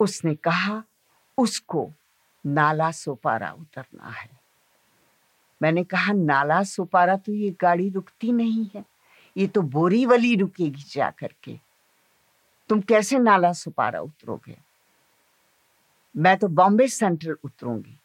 [0.00, 0.82] उसने कहा,
[1.38, 1.92] उसको
[2.46, 4.30] नाला सोपारा उतरना है।
[5.62, 8.84] मैंने कहा, नाला सोपारा तो ये गाड़ी रुकती नहीं है,
[9.36, 11.60] ये तो बोरीवली रुकेगी जा करके।
[12.68, 14.58] तुम कैसे नाला सुपारा उतरोगे?
[16.16, 17.98] मैं तो बॉम्बे सेंट्रल उतरूँगी।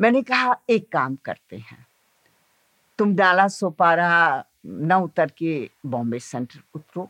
[0.00, 1.86] मैंने कहा, एक काम करते हैं।
[2.98, 7.08] तुम डाला सोपारा न उतर के बॉम्बे सेंटर उतरो।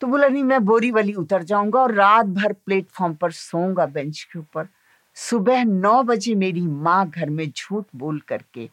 [0.00, 4.38] तो बोला, नहीं, मैं बोरीवली उतर जाऊँगा और रात भर प्लेटफॉर्म पर सोऊँगा बेंच के
[4.38, 4.68] ऊपर।
[5.16, 8.68] सुबह नौ बजे मेरी माँ घर में झूठ बोल करके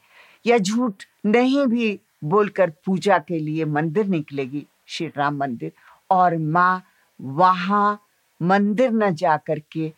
[0.46, 5.72] या झूठ नहीं भी बोलकर पूजा के लिए मंदिर निकलेगी, श्री राम मंदिर,
[6.12, 6.84] और माँ
[7.20, 8.00] वहाँ
[8.42, 9.92] मंदिर न जा करके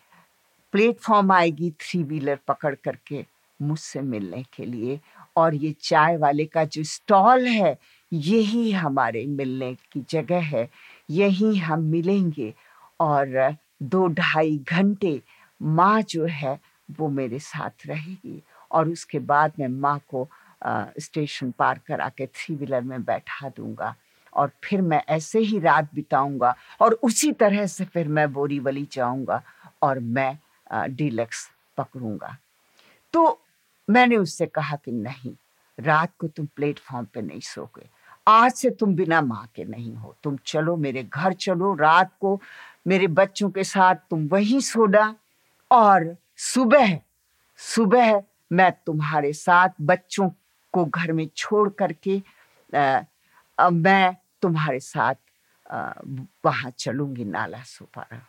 [0.73, 3.25] प्लेटफॉर्म आएगी थ्री व्हीलर पकड़ करके
[3.59, 4.99] मुझसे मिलने के लिए
[5.37, 7.77] और ये चाय वाले का जो स्टॉल है,
[8.11, 10.67] यही हमारे मिलने की जगह है।
[11.09, 12.53] यही हम मिलेंगे
[12.99, 15.21] और दो ढाई घंटे
[15.61, 20.27] माँ जो है, वो मेरे साथ रहेगी। और उसके बाद मैं माँ को
[20.99, 23.95] स्टेशन पार करा के थ्री व्हीलर में बैठा दूँगा।
[24.33, 29.41] और फिर मैं ऐसे ही रात बिताऊँगा और उसी तरह से फिर मैं बोरीवली जाऊँगा
[29.81, 30.37] और मैं
[30.95, 32.35] डीलक्स पकड़ूँगा।
[33.13, 33.39] तो
[33.89, 35.33] मैंने उससे कहा कि नहीं
[35.79, 37.89] रात को तुम प्लेटफॉर्म पे नहीं सोगे।
[38.27, 42.39] आज से तुम बिना माँ के नहीं हो। तुम चलो मेरे घर चलो रात को
[42.87, 45.15] मेरे बच्चों के साथ तुम वहीं सोना
[45.71, 46.99] और सुबह
[47.57, 50.29] सुबह मैं तुम्हारे साथ बच्चों
[50.73, 52.21] को घर में छोड़ करके
[52.75, 53.01] आ,
[53.59, 55.15] आ, मैं तुम्हारे साथ
[56.45, 58.21] वहाँ चलूँगी नाला सुपारा।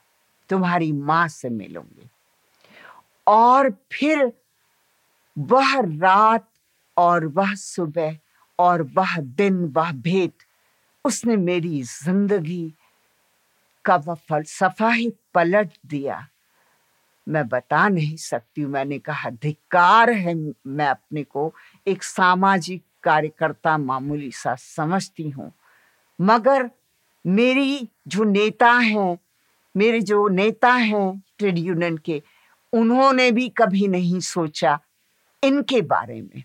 [0.48, 2.10] तुम्हारी माँ से मिलूँगी।
[3.26, 4.32] और फिर
[5.38, 6.48] वह रात
[6.96, 8.16] और वह सुबह
[8.58, 10.32] और वह दिन, वह भेद
[11.04, 12.74] उसने मेरी ज़िंदगी
[13.84, 16.26] का वह फलसफा ही पलट दिया।
[17.28, 20.34] मैं बता नहीं सकती, मैंने कहा धिकार है,
[20.66, 21.52] मैं अपने को
[21.86, 25.52] एक सामाजिक कार्यकर्ता मामूली सा समझती हूँ।
[26.20, 26.70] मगर
[27.26, 29.18] मेरी जो नेता हैं,
[29.76, 32.22] मेरे जो नेता हैं ट्रेड यूनियन के,
[32.72, 34.78] उन्होंने भी कभी नहीं सोचा
[35.44, 36.44] इनके बारे में,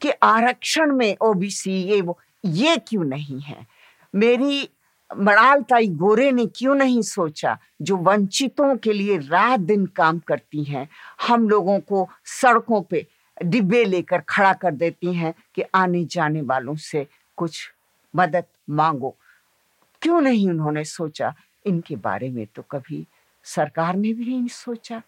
[0.00, 3.66] कि आरक्षण में ओबीसी ये वो, ये क्यों नहीं है?
[4.14, 4.68] मेरी
[5.16, 10.64] मड़ाल ताई गोरे ने क्यों नहीं सोचा, जो वंचितों के लिए रात दिन काम करती
[10.64, 10.88] हैं,
[11.28, 13.06] हम लोगों को सड़कों पे
[13.42, 17.72] डिब्बे लेकर खड़ा कर देती हैं कि आने जाने वालों से कुछ
[18.16, 19.16] मदद मांगो।
[20.02, 21.34] क्यों नहीं उन्होंने सोचा?
[21.66, 23.06] इनके बारे में तो कभी
[23.44, 25.02] सरकार ने भी नहीं सोचा।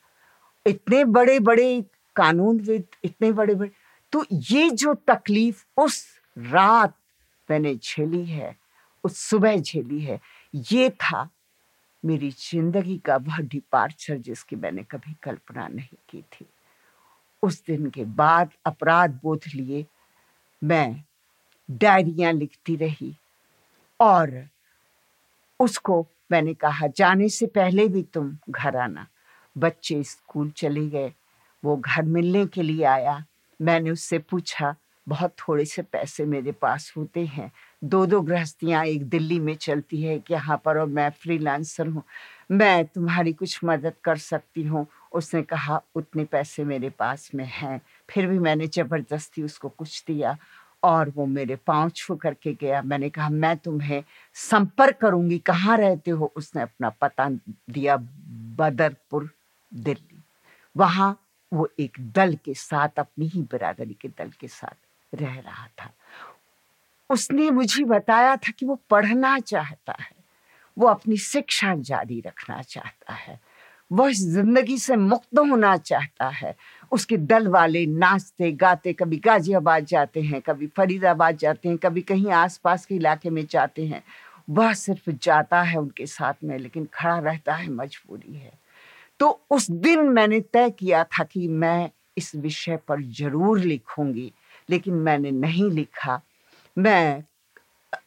[0.67, 1.85] इतने बड़े बड़े
[2.21, 3.71] कानूनविद इतने बड़े बड़े
[4.13, 6.05] तो ये जो तकलीफ़ उस
[6.37, 6.95] रात
[7.49, 8.57] मैंने झेली है,
[9.05, 10.21] उस सुबह झेली है,
[10.55, 11.29] ये था
[12.05, 16.47] मेरी ज़िंदगी का वह डिपार्चर जिसकी मैंने कभी कल्पना नहीं की थी।
[17.43, 19.85] उस दिन के बाद अपराध बोध लिए
[20.63, 21.03] मैं
[21.69, 23.15] डायरियाँ लिखती रही
[24.01, 24.33] और
[25.61, 29.07] उसको मैंने कहा, जाने से पहले भी तुम घर आना।
[29.57, 31.13] बच्चे स्कूल चले गए
[31.63, 33.23] वो घर मिलने के लिए आया।
[33.61, 34.75] मैंने उससे पूछा,
[35.07, 37.51] बहुत थोड़े से पैसे मेरे पास होते हैं।
[37.85, 42.03] दो दो गृहस्थियाँ एक दिल्ली में चलती है कि यहाँ पर और मैं फ्रीलांसर हूँ।
[42.51, 47.81] मैं तुम्हारी कुछ मदद कर सकती हूँ। उसने कहा, उतने पैसे मेरे पास में हैं।
[48.09, 50.37] फिर भी मैंने ज़बरदस्ती उसको कुछ दिया
[50.83, 54.03] और वो मेरे पाँव छू करके गया। मैंने कहा, मैं तुम्हें
[54.35, 56.33] संपर्क करूँगी। कहाँ रहते हो?
[56.37, 57.29] उसने अपना पता
[57.71, 57.97] दिया
[58.59, 59.31] बदरपुर,
[59.73, 60.23] दिल्ली।
[60.77, 61.17] वहाँ
[61.53, 65.93] वो एक दल के साथ, अपनी ही बिरादरी के दल के साथ रह रहा था।
[67.11, 70.15] उसने मुझे बताया था कि वो पढ़ना चाहता है,
[70.77, 73.39] वो अपनी शिक्षा जारी रखना चाहता है,
[73.91, 76.55] वह ज़िंदगी से मुक्त होना चाहता है।
[76.93, 82.31] उसके दल वाले नाचते, गाते, कभी गाजियाबाद जाते हैं, कभी फरीदाबाद जाते हैं, कभी कहीं
[82.33, 84.03] आसपास के इलाके में जाते हैं।
[84.51, 88.60] वह सिर्फ़ जाता है उनके साथ में, लेकिन खड़ा रहता है मजबूरी है।
[89.21, 94.33] तो उस दिन मैंने तय किया था कि मैं इस विषय पर ज़रूर लिखूँगी,
[94.69, 96.21] लेकिन मैंने नहीं लिखा।
[96.77, 97.23] मैं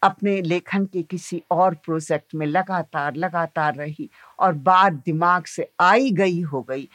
[0.04, 4.10] अपने लेखन के किसी और प्रोजेक्ट में लगातार लगातार रही
[4.40, 6.88] और बात दिमाग से आई गई हो गई।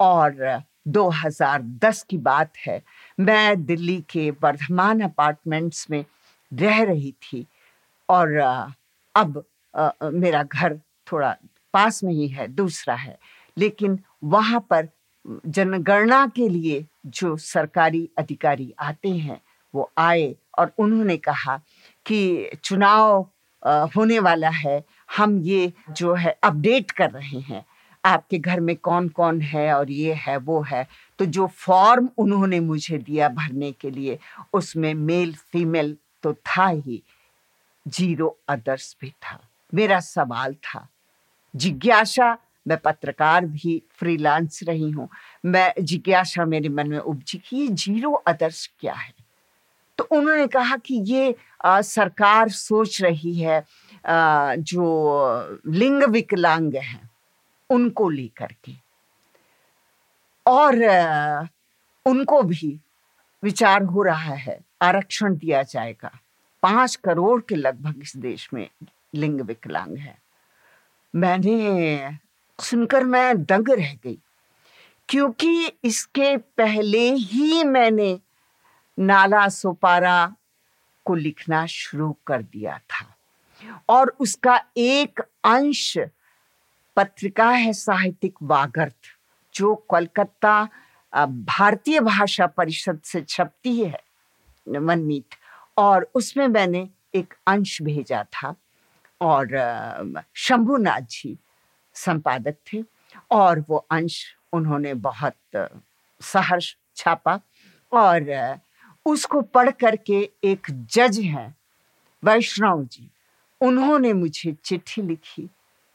[0.00, 2.82] और 2010 की बात है,
[3.20, 6.04] मैं दिल्ली के वर्धमान अपार्टमेंट्स में
[6.52, 7.46] रह रही थी
[8.08, 8.36] और
[9.14, 9.44] अब
[10.04, 11.36] मेरा घर थोड़ा
[11.74, 13.18] पास में ही है, दूसरा है।
[13.58, 14.88] लेकिन वहाँ पर
[15.46, 19.40] जनगणना के लिए जो सरकारी अधिकारी आते हैं,
[19.74, 21.56] वो आए और उन्होंने कहा
[22.06, 23.30] कि चुनाव
[23.66, 24.84] होने वाला है।
[25.16, 27.66] हम ये जो है अपडेट कर रहे हैं।
[28.04, 30.88] आपके घर में कौन कौन है और ये है, वो है।
[31.18, 34.18] तो जो फॉर्म उन्होंने मुझे दिया भरने के लिए,
[34.52, 37.02] उसमें मेल, फीमेल तो था ही।
[37.88, 40.88] ज़ीरो अदर्स भी था। मेरा सवाल था।
[41.56, 42.38] जिज्ञासा
[42.68, 45.08] मैं पत्रकार भी फ्रीलांस रही हूँ।
[45.44, 49.12] मैं जिज्ञासा मेरे मन में उपजी कि ये ज़ीरो आदर्श क्या है?
[49.98, 53.58] तो उन्होंने कहा कि ये आ, सरकार सोच रही है
[54.06, 57.10] आ, जो लिंग विकलांग हैं
[57.70, 58.72] उनको लेकर के।
[60.46, 60.74] और
[62.06, 62.78] उनको भी
[63.42, 66.10] विचार हो रहा है आरक्षण दिया जाएगा।
[66.62, 68.68] पाँच करोड़ के लगभग इस देश में
[69.14, 70.16] लिंग विकलांग है।
[71.14, 72.18] मैंने
[72.60, 74.18] सुनकर मैं दंग रह गई।
[75.08, 78.18] क्योंकि इसके पहले ही मैंने
[78.98, 80.34] नाला सोपारा
[81.04, 83.06] को लिखना शुरू कर दिया था।
[83.88, 85.98] और उसका एक अंश
[86.96, 88.94] पत्रिका है साहित्यिक वागर्थ,
[89.54, 90.68] जो कोलकाता
[91.12, 94.00] भारतीय भाषा परिषद से छपती है
[94.68, 95.34] मनमीत
[95.76, 98.54] और उसमें मैंने एक अंश भेजा था।
[99.20, 101.36] और शंभुनाथ जी
[101.96, 102.84] संपादक थे
[103.30, 105.34] और वो अंश उन्होंने बहुत
[106.20, 107.40] सहर्ष छापा
[107.92, 108.56] और
[109.06, 111.56] उसको पढ़ करके एक जज हैं
[112.24, 113.10] वैष्णव जी।
[113.60, 115.50] उन्होंने मुझे चिट्ठी लिखी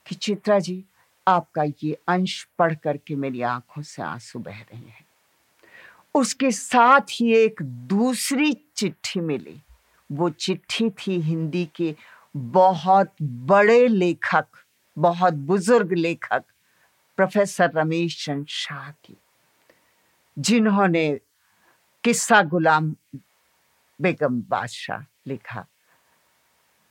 [0.07, 0.83] कि, चित्रा जी,
[1.27, 5.05] आपका ये अंश पढ़ करके मेरी आँखों से आँसू बह रहे हैं।
[6.15, 9.61] उसके साथ ही एक दूसरी चिट्ठी मिली।
[10.11, 11.95] वो चिट्ठी थी हिंदी के
[12.37, 14.45] बहुत बड़े लेखक
[14.97, 16.43] बहुत बुज़ुर्ग लेखक
[17.17, 19.17] प्रोफेसर रमेश चंद शाह की,
[20.39, 21.19] जिन्होंने
[22.03, 22.95] किस्सा गुलाम
[24.01, 25.65] बेगम बादशाह लिखा।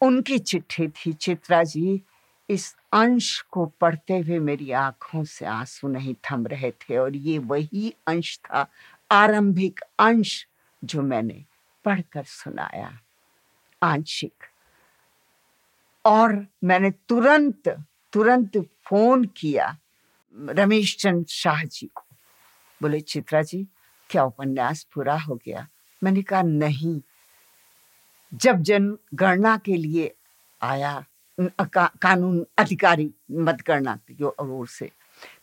[0.01, 2.03] उनकी चिट्ठी थी, चित्रा जी,
[2.51, 7.39] इस अंश को पढ़ते हुए मेरी आँखों से आँसू नहीं थम रहे थे और ये
[7.39, 8.67] वही अंश था,
[9.11, 10.47] आरंभिक अंश,
[10.85, 11.45] जो मैंने
[11.85, 13.01] पढ़कर सुनाया।
[13.83, 14.45] आंशिक।
[16.05, 19.77] और मैंने तुरंत तुरंत फ़ोन किया
[20.35, 22.05] रमेश चंद शाह जी को।
[22.83, 23.67] बोले चित्रा जी
[24.11, 25.67] क्या उपन्यास पूरा हो गया?
[26.03, 27.01] मैंने कहा नहीं।
[28.33, 30.15] जब जनगणना के लिए
[30.63, 31.05] आया
[31.39, 33.99] का, कानून अधिकारी मतगणना
[34.69, 34.91] से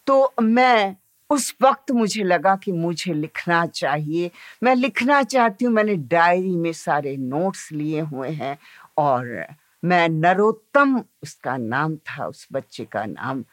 [0.07, 0.95] तो मैं
[1.29, 4.31] उस वक्त मुझे लगा कि मुझे लिखना चाहिए।
[4.63, 8.57] मैं लिखना चाहती हूँ मैंने डायरी में सारे नोट्स लिए हुए हैं
[8.97, 9.45] और
[9.83, 13.43] मैं नरोत्तम, उसका नाम था, उस बच्चे का नाम।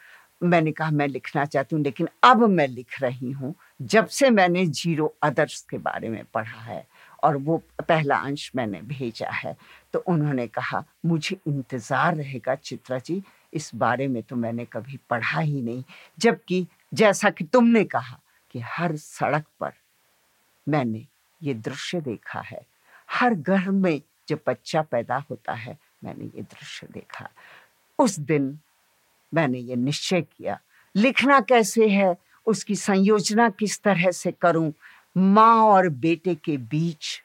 [0.42, 4.64] मैंने कहा, मैं लिखना चाहती हूँ, लेकिन अब मैं लिख रही हूँ। जब से मैंने
[4.66, 6.86] ज़ीरो अदर्स के बारे में पढ़ा है
[7.22, 7.56] और वो
[7.88, 9.56] पहला अंश मैंने भेजा है।
[9.92, 13.22] तो उन्होंने कहा, मुझे इंतज़ार रहेगा चित्रा जी,
[13.52, 15.84] इस बारे में तो मैंने कभी पढ़ा ही नहीं।
[16.18, 18.18] जबकि जैसा कि तुमने कहा
[18.50, 19.72] कि हर सड़क पर
[20.66, 21.06] मैंने
[21.40, 22.60] ये दृश्य देखा है।
[23.10, 27.28] हर घर में जब बच्चा पैदा होता है मैंने ये दृश्य देखा।
[27.98, 28.58] उस दिन
[29.34, 30.58] मैंने ये निश्चय किया,
[30.96, 34.72] लिखना कैसे है, उसकी संयोजना किस तरह से करूँ?
[35.16, 37.22] माँ और बेटे के बीच,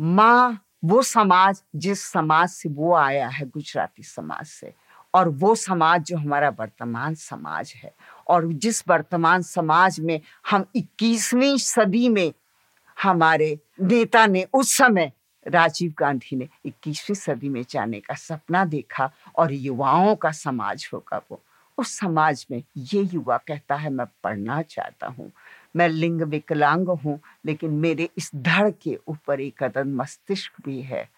[0.00, 4.72] माँ वो समाज, जिस समाज से वो आया है, गुजराती समाज से,
[5.14, 7.92] और वो समाज जो हमारा वर्तमान समाज है,
[8.28, 10.20] और जिस वर्तमान समाज में
[10.50, 12.32] हम 21वीं सदी में
[13.02, 15.12] हमारे नेता ने उस समय
[15.46, 21.22] राजीव गांधी ने 21वीं सदी में जाने का सपना देखा और युवाओं का समाज होगा
[21.30, 21.42] वो।
[21.78, 25.32] उस समाज में ये युवा कहता है, मैं पढ़ना चाहता हूँ।
[25.76, 31.08] मैं लिंग विकलांग हूँ, लेकिन मेरे इस धड़ के ऊपर एक अदन मस्तिष्क भी है।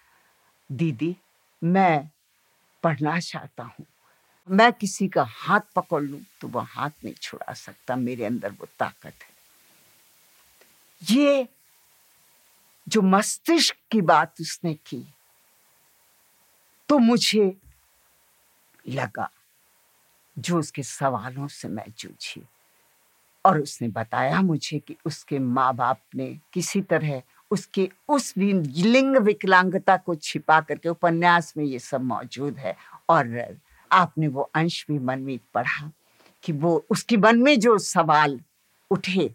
[0.73, 1.17] दीदी,
[1.65, 2.11] मैं
[2.83, 3.87] पढ़ना चाहता हूँ।
[4.49, 8.67] मैं किसी का हाथ पकड़ लूँ तो वह हाथ नहीं छुड़ा सकता। मेरे अंदर वो
[8.79, 9.39] ताकत है।
[11.03, 11.49] ये
[12.89, 15.05] जो मस्तिष्क की बात उसने की
[16.89, 17.57] तो मुझे
[18.89, 19.31] लगा
[20.37, 22.43] जो उसके सवालों से मैं जूझी।
[23.45, 29.97] और उसने बताया मुझे कि उसके माँ बाप ने किसी तरह उसके उस लिंग विकलांगता
[29.97, 32.77] को छिपा करके उपन्यास में ये सब मौजूद है
[33.09, 33.59] और
[33.93, 35.91] आपने वो अंश भी मन में पढ़ा
[36.43, 38.41] कि वो उसके मन में जो सवाल
[38.91, 39.35] उठे,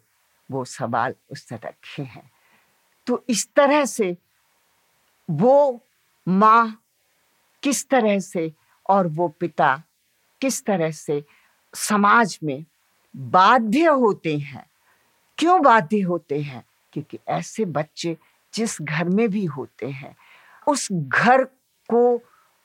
[0.51, 2.32] वो सवाल उसने रखे हैं।
[3.07, 4.17] तो इस तरह से
[5.29, 5.81] वो
[6.27, 6.83] माँ
[7.63, 8.53] किस तरह से
[8.89, 9.83] और वो पिता
[10.41, 11.23] किस तरह से
[11.75, 12.65] समाज में
[13.15, 14.65] बाध्य होते हैं?
[15.37, 16.65] क्यों बाध्य होते हैं?
[16.93, 18.17] क्योंकि ऐसे बच्चे
[18.53, 20.15] जिस घर में भी होते हैं,
[20.67, 21.43] उस घर
[21.89, 22.21] को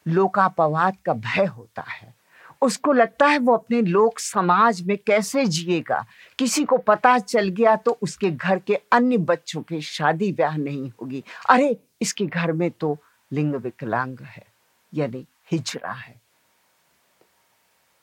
[0.08, 2.17] लोकापवाद का भय होता है।
[2.62, 6.04] उसको लगता है वो अपने लोक समाज में कैसे जिएगा?
[6.38, 10.90] किसी को पता चल गया तो उसके घर के अन्य बच्चों के शादी ब्याह नहीं
[10.90, 12.96] होगी। अरे, इसके घर में तो
[13.32, 14.46] लिंग विकलांग है,
[14.94, 16.20] यानी हिजरा है।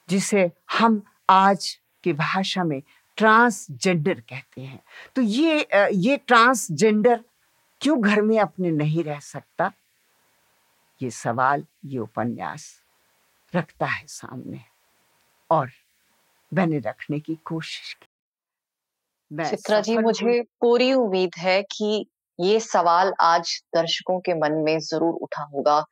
[0.10, 2.82] जिसे हम आज की भाषा में
[3.18, 4.80] ट्रांसजेंडर कहते हैं।
[5.16, 7.24] तो ये ये ट्रांसजेंडर
[7.82, 9.72] क्यों घर में अपने नहीं रह सकता?
[11.01, 12.82] ये सवाल, ये उपन्यास।
[13.53, 14.59] रखता है सामने
[15.49, 15.69] और
[16.51, 18.07] मैंने रखने की कोशिश की।
[19.31, 22.05] चित्रा जी मुझे पूरी उम्मीद है कि
[22.39, 25.83] ये सवाल आज दर्शकों के मन में ज़रूर उठा होगा।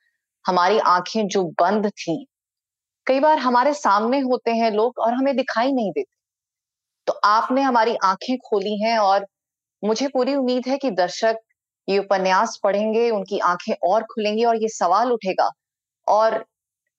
[0.45, 2.25] हमारी आँखें जो बंद थी
[3.07, 6.11] कई बार हमारे सामने होते हैं लोग और हमें दिखाई नहीं देते।
[7.07, 9.25] तो आपने हमारी आँखें खोली हैं और
[9.83, 11.37] मुझे पूरी उम्मीद है कि दर्शक
[11.87, 15.49] ये उपन्यास पढ़ेंगे उनकी आँखें और खुलेंगी और ये सवाल उठेगा।
[16.07, 16.43] और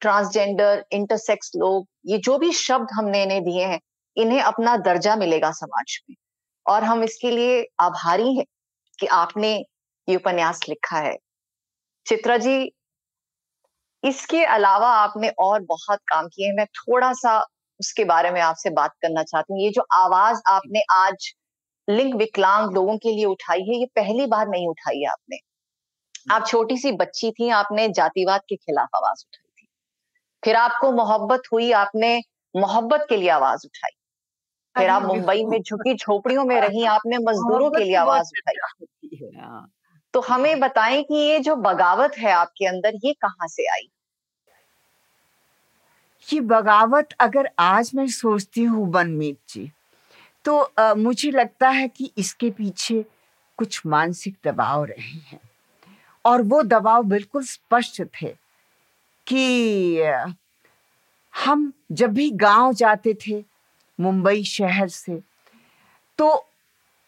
[0.04, 3.80] ट्रांसजेंडर इंटरसेक्स लोग, ये जो भी शब्द हमने इन्हें दिए हैं,
[4.16, 6.16] इन्हें अपना दर्जा मिलेगा समाज में।
[6.66, 8.44] और हम इसके लिए आभारी हैं
[9.00, 9.54] कि आपने
[10.08, 11.16] ये उपन्यास लिखा है।
[12.06, 12.72] चित्रा जी,
[14.04, 17.38] इसके अलावा आपने और बहुत काम किए हैं। मैं थोड़ा सा
[17.80, 21.34] उसके बारे में आपसे बात करना चाहती हूँ। ये जो आवाज़ आपने आज
[21.88, 25.36] लिंग विकलांग लोगों के लिए उठाई है, ये पहली बार नहीं उठाई है आपने।
[26.30, 29.43] आप छोटी सी बच्ची थी, आपने जातिवाद के खिलाफ आवाज़ उठाई।
[30.44, 32.20] फिर आपको मोहब्बत हुई आपने
[32.54, 33.90] मोहब्बत के लिए आवाज़ उठाई।
[34.76, 39.70] फिर आप मुंबई में झुकी झोपड़ियों में रही आपने मजदूरों के लिए आवाज़ उठाई। हाँ।
[40.14, 43.90] तो हमें बताएँ कि ये जो बगावत है आपके अंदर ये कहाँ से आई?
[46.32, 49.70] ये बगावत अगर आज मैं सोचती हूँ बनमीत जी
[50.44, 53.04] तो आ, मुझे लगता है कि इसके पीछे
[53.58, 55.40] कुछ मानसिक दबाव रहे हैं।
[56.24, 58.43] और वो दबाव बिल्कुल स्पष्ट थे।
[59.26, 60.02] कि
[61.34, 63.42] हम जब भी गाँव जाते थे,
[63.98, 65.20] मुंबई शहर से
[66.18, 66.28] तो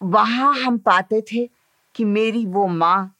[0.01, 1.47] वहाँ हम पाते थे
[1.95, 3.13] कि मेरी वो माँ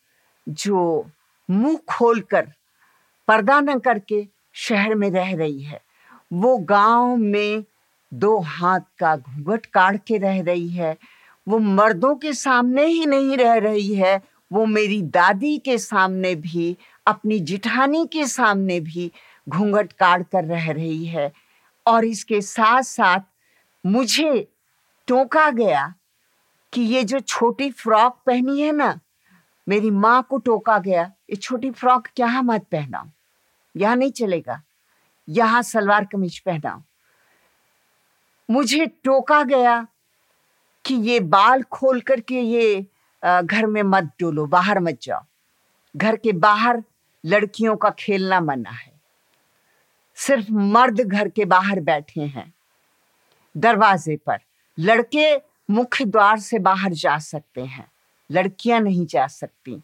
[0.48, 1.06] जो
[1.50, 2.48] मुँह खोलकर
[3.28, 4.26] पर्दा न करके
[4.56, 5.82] शहर में रह रही है,
[6.34, 7.64] वो गाँव में
[8.12, 10.96] दो हाथ का घूंघट काट के रह रही है,
[11.48, 14.22] वो मर्दों के सामने ही नहीं रह रही है,
[14.52, 16.76] वो मेरी दादी के सामने भी
[17.08, 19.12] अपनी जिठानी के सामने भी
[19.48, 21.32] घूंघट काट कर रह रही है
[21.86, 23.20] और इसके साथ साथ
[23.84, 24.48] मुझे
[25.08, 25.94] टोका गया
[26.74, 29.00] कि ये जो छोटी फ्रॉक पहनी है ना,
[29.68, 33.06] मेरी माँ को टोका गया, ये छोटी फ्रॉक क्या मत पहनाओ,
[33.76, 34.62] यह नहीं चलेगा,
[35.28, 36.82] यहाँ सलवार कमीज पहनाओ।
[38.50, 39.86] मुझे टोका गया
[40.86, 42.86] कि ये बाल खोल करके ये
[43.24, 45.24] घर में मत डोलो, बाहर मत जाओ,
[45.96, 46.84] घर के बाहर
[47.28, 48.92] लड़कियों का खेलना मना है।
[50.16, 52.54] सिर्फ़ मर्द घर के बाहर बैठे हैं।
[53.58, 54.40] दरवाजे पर
[54.80, 55.36] लड़के
[55.70, 57.92] मुख्य द्वार से बाहर जा सकते हैं।
[58.32, 59.82] लड़कियाँ नहीं जा सकती।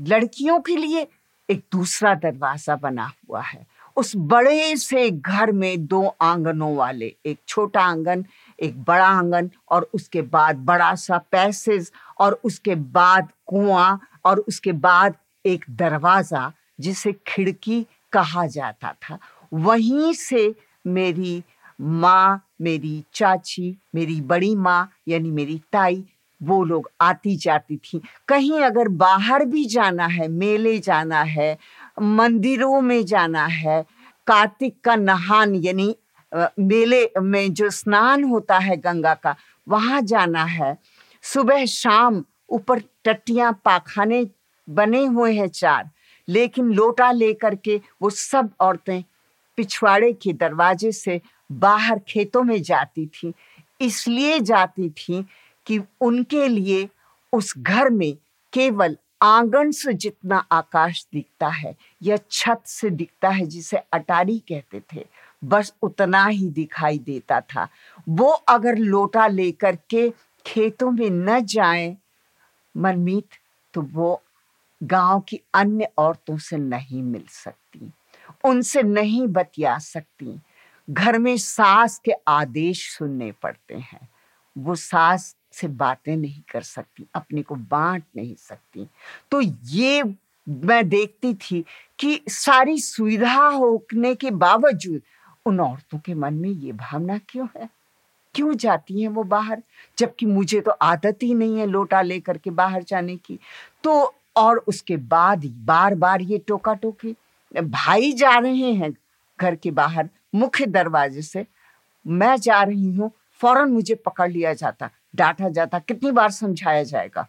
[0.00, 1.08] लड़कियों के लिए
[1.50, 3.66] एक दूसरा दरवाज़ा बना हुआ है।
[3.96, 8.24] उस बड़े से घर में दो आंगनों वाले, एक छोटा आँगन,
[8.62, 14.72] एक बड़ा आँगन और उसके बाद बड़ा सा पैसेज और उसके बाद कुआँ और उसके
[14.72, 15.16] बाद
[15.46, 19.18] एक दरवाज़ा जिसे खिड़की कहा जाता था।
[19.52, 20.54] वहीं से
[20.86, 21.42] मेरी
[21.80, 26.04] माँ, मेरी चाची, मेरी बड़ी माँ, यानी मेरी ताई,
[26.40, 31.56] वो लोग आती जाती थी। कहीं अगर बाहर भी जाना है, मेले जाना है,
[32.00, 33.84] मंदिरों में जाना है,
[34.26, 35.94] कार्तिक का नहान, यानी
[36.60, 39.34] मेले में जो स्नान होता है गंगा का,
[39.68, 40.76] वहाँ जाना है,
[41.22, 44.24] सुबह शाम ऊपर टट्टियाँ पाखाने
[44.70, 45.90] बने हुए हैं चार।
[46.28, 49.04] लेकिन लोटा लेकर के वो सब औरतें
[49.56, 51.20] पिछवाड़े के दरवाजे से
[51.52, 53.32] बाहर खेतों में जाती थी।
[53.80, 55.26] इसलिए जाती थी
[55.66, 56.88] कि उनके लिए
[57.32, 58.16] उस घर में
[58.52, 64.82] केवल आँगन से जितना आकाश दिखता है या छत से दिखता है जिसे अटारी कहते
[64.92, 65.06] थे,
[65.44, 67.68] बस उतना ही दिखाई देता था।
[68.08, 70.12] वो अगर लोटा लेकर के
[70.46, 71.96] खेतों में न जाए,
[72.76, 73.28] मनमीत
[73.74, 74.22] तो वो
[74.82, 77.90] गाँव की अन्य औरतों से नहीं मिल सकती,
[78.44, 80.40] उनसे नहीं बतिया सकती।
[80.90, 84.08] घर में सास के आदेश सुनने पड़ते हैं।
[84.56, 88.88] वो सास से बातें नहीं कर सकती, अपने को बांट नहीं सकती।
[89.30, 90.02] तो ये
[90.48, 91.64] मैं देखती थी
[91.98, 95.00] कि सारी सुविधा होने के बावजूद
[95.46, 97.68] उन औरतों के मन में ये भावना क्यों है?
[98.34, 99.62] क्यों जाती हैं वो बाहर?
[99.98, 103.38] जबकि मुझे तो आदत ही नहीं है लोटा लेकर के बाहर जाने की।
[103.84, 107.14] तो और उसके बाद बार बार ये टोका टोकी
[107.54, 108.92] भाई जा रहे हैं
[109.38, 111.44] घर के बाहर, मुख्य दरवाजे से।
[112.06, 113.10] मैं जा रही हूँ,
[113.40, 117.26] फ़ौरन मुझे पकड़ लिया जाता, डांटा जाता, कितनी बार समझाया जाएगा?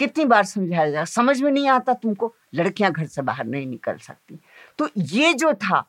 [0.00, 1.04] कितनी बार समझाया जाएगा?
[1.04, 4.38] समझ में नहीं आता तुमको, लड़कियाँ घर से बाहर नहीं निकल सकती।
[4.78, 5.84] तो ये जो था,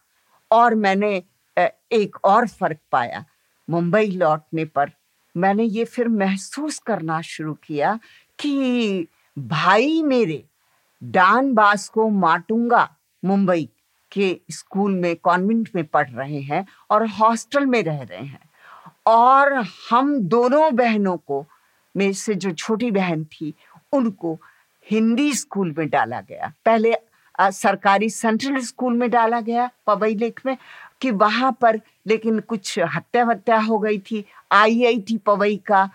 [0.51, 1.15] और मैंने
[1.57, 3.25] एक और फ़र्क पाया,
[3.67, 4.91] मुंबई लौटने पर,
[5.35, 7.99] मैंने ये फिर महसूस करना शुरू किया
[8.39, 9.07] कि
[9.37, 10.43] भाई मेरे
[11.05, 12.89] डान बास्को माटुंगा
[13.25, 13.69] मुंबई
[14.11, 18.39] के स्कूल में कॉन्वेंट में पढ़ रहे हैं और हॉस्टल में रह रहे हैं।
[19.05, 19.53] और
[19.89, 21.45] हम दोनों बहनों को
[21.95, 23.53] मेरे से जो छोटी बहन थी
[23.93, 24.37] उनको
[24.87, 26.95] हिंदी स्कूल में डाला गया। पहले
[27.39, 30.57] आ, सरकारी सेंट्रल स्कूल में डाला गया पवई लेक में
[31.01, 35.89] कि वहाँ पर लेकिन कुछ हत्या वत्या हो गई थी। आईआईटी पवई का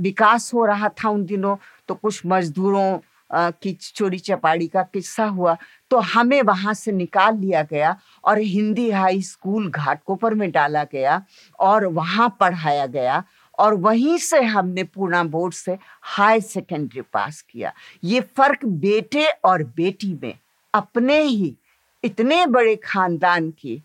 [0.00, 1.56] विकास हो रहा था उन दिनों
[1.88, 2.98] तो कुछ मजदूरों
[3.30, 5.56] की चोरी चपाड़ी का किस्सा हुआ
[5.90, 11.22] तो हमें वहाँ से निकाल लिया गया और हिंदी हाई स्कूल घाटकोपर में डाला गया
[11.58, 13.22] और वहाँ पढ़ाया गया
[13.58, 17.72] और वहीं से हमने पूर्णा बोर्ड से हाई सेकेंडरी पास किया।
[18.04, 20.38] ये फ़र्क बेटे और बेटी में,
[20.74, 21.56] अपने ही
[22.04, 23.82] इतने बड़े खानदान की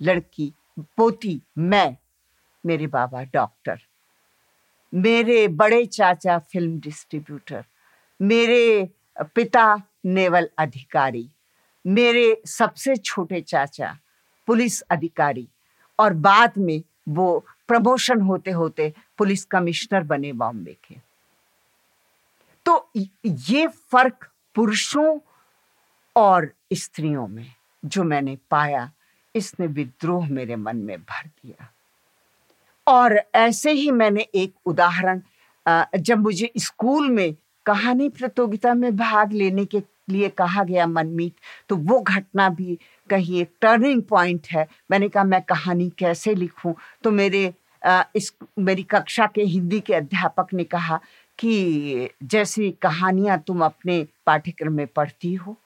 [0.00, 0.52] लड़की,
[0.96, 1.96] पोती, मैं,
[2.64, 3.78] मेरे बाबा डॉक्टर,
[4.92, 7.64] मेरे बड़े चाचा फ़िल्म डिस्ट्रीब्यूटर
[8.22, 8.88] मेरे
[9.34, 9.64] पिता
[10.04, 11.28] नेवल अधिकारी,
[11.84, 13.96] मेरे सबसे छोटे चाचा
[14.48, 15.48] पुलिस अधिकारी
[15.98, 20.96] और बाद में वो प्रमोशन होते होते पुलिस कमिश्नर बने बॉम्बे के।
[22.66, 22.90] तो
[23.26, 25.18] ये फ़र्क पुरुषों
[26.16, 27.46] और स्त्रियों में
[27.84, 28.90] जो मैंने पाया,
[29.34, 31.70] इसने विद्रोह मेरे मन में भर दिया।
[32.86, 35.20] और ऐसे ही मैंने एक उदाहरण
[35.96, 37.34] जब मुझे स्कूल में
[37.66, 41.34] कहानी प्रतियोगिता में भाग लेने के लिए कहा गया मनमीत
[41.68, 42.78] तो वो घटना भी
[43.10, 46.72] कहीं एक टर्निंग पॉइंट है। मैंने कहा, मैं कहानी कैसे लिखूं?
[47.04, 47.52] तो मेरे
[48.16, 51.00] इस, मेरी कक्षा के हिंदी के अध्यापक ने कहा
[51.38, 55.56] कि, जैसी कहानियाँ तुम अपने पाठ्यक्रम में पढ़ती हो।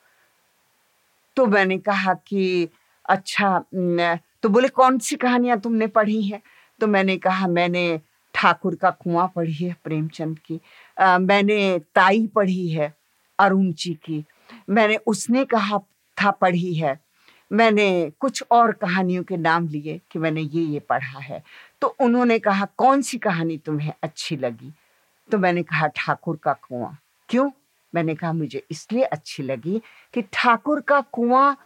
[1.37, 2.69] तो मैंने कहा कि
[3.05, 3.59] अच्छा
[4.43, 6.43] तो बोले, कौन सी कहानियाँ तुमने पढ़ी हैं?
[6.81, 8.01] तो मैंने कहा, मैंने
[8.35, 10.61] ठाकुर का कुआँ पढ़ी है प्रेमचंद की।
[11.01, 12.95] आ, मैंने ताई पढ़ी है
[13.39, 14.25] अरुण जी की।
[14.71, 15.79] मैंने उसने कहा
[16.23, 17.01] था पढ़ी है।
[17.53, 21.43] मैंने कुछ और कहानियों के नाम लिए कि मैंने ये ये पढ़ा है।
[21.81, 24.73] तो उन्होंने कहा कौन सी कहानी तुम्हें अच्छी लगी?
[25.31, 27.51] तो मैंने कहा ठाकुर का कुआँ। क्यों?
[27.95, 29.83] मैंने कहा मुझे इसलिए अच्छी लगी
[30.15, 31.57] कि ठाकुर का कुआँ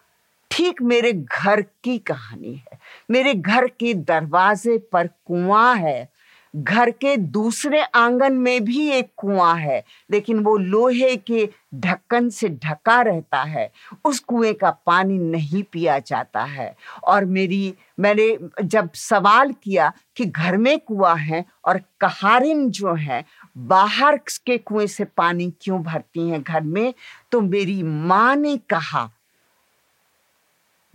[0.51, 2.79] ठीक मेरे घर की कहानी है।
[3.11, 6.10] मेरे घर के दरवाजे पर कुआँ है।
[6.57, 12.49] घर के दूसरे आँगन में भी एक कुआँ है, लेकिन वो लोहे के ढक्कन से
[12.49, 13.71] ढका रहता है।
[14.05, 20.25] उस कुएँ का पानी नहीं पिया जाता है। और मेरी, मैंने जब सवाल किया कि
[20.25, 23.25] घर में कुआँ है और कहारिन जो है,
[23.59, 26.95] बाहर के कुएँ से पानी क्यों भरती हैं घर में
[27.33, 29.11] तो मेरी माँ ने कहा,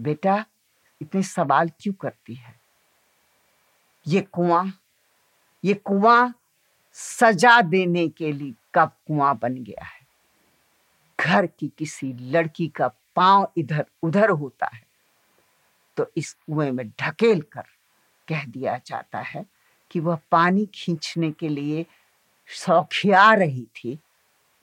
[0.02, 0.46] बेटा,
[1.02, 2.56] इतने सवाल क्यों करती है?
[4.08, 4.74] ये कुआँ
[5.66, 6.34] ये कुआँ
[6.94, 10.08] सजा देने के लिए कब कुआँ बन गया है?
[11.20, 14.84] घर की किसी लड़की का पाँव इधर उधर होता है
[15.98, 17.64] तो इस कुएँ में ढकेल कर
[18.28, 19.46] कह दिया जाता है
[19.92, 21.86] कि वह पानी खींचने के लिए
[22.48, 24.00] सौखिया रही थी,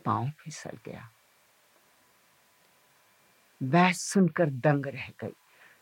[0.05, 1.09] पाँव फिसल गया।
[3.63, 5.35] मैं सुनकर दंग रह गई।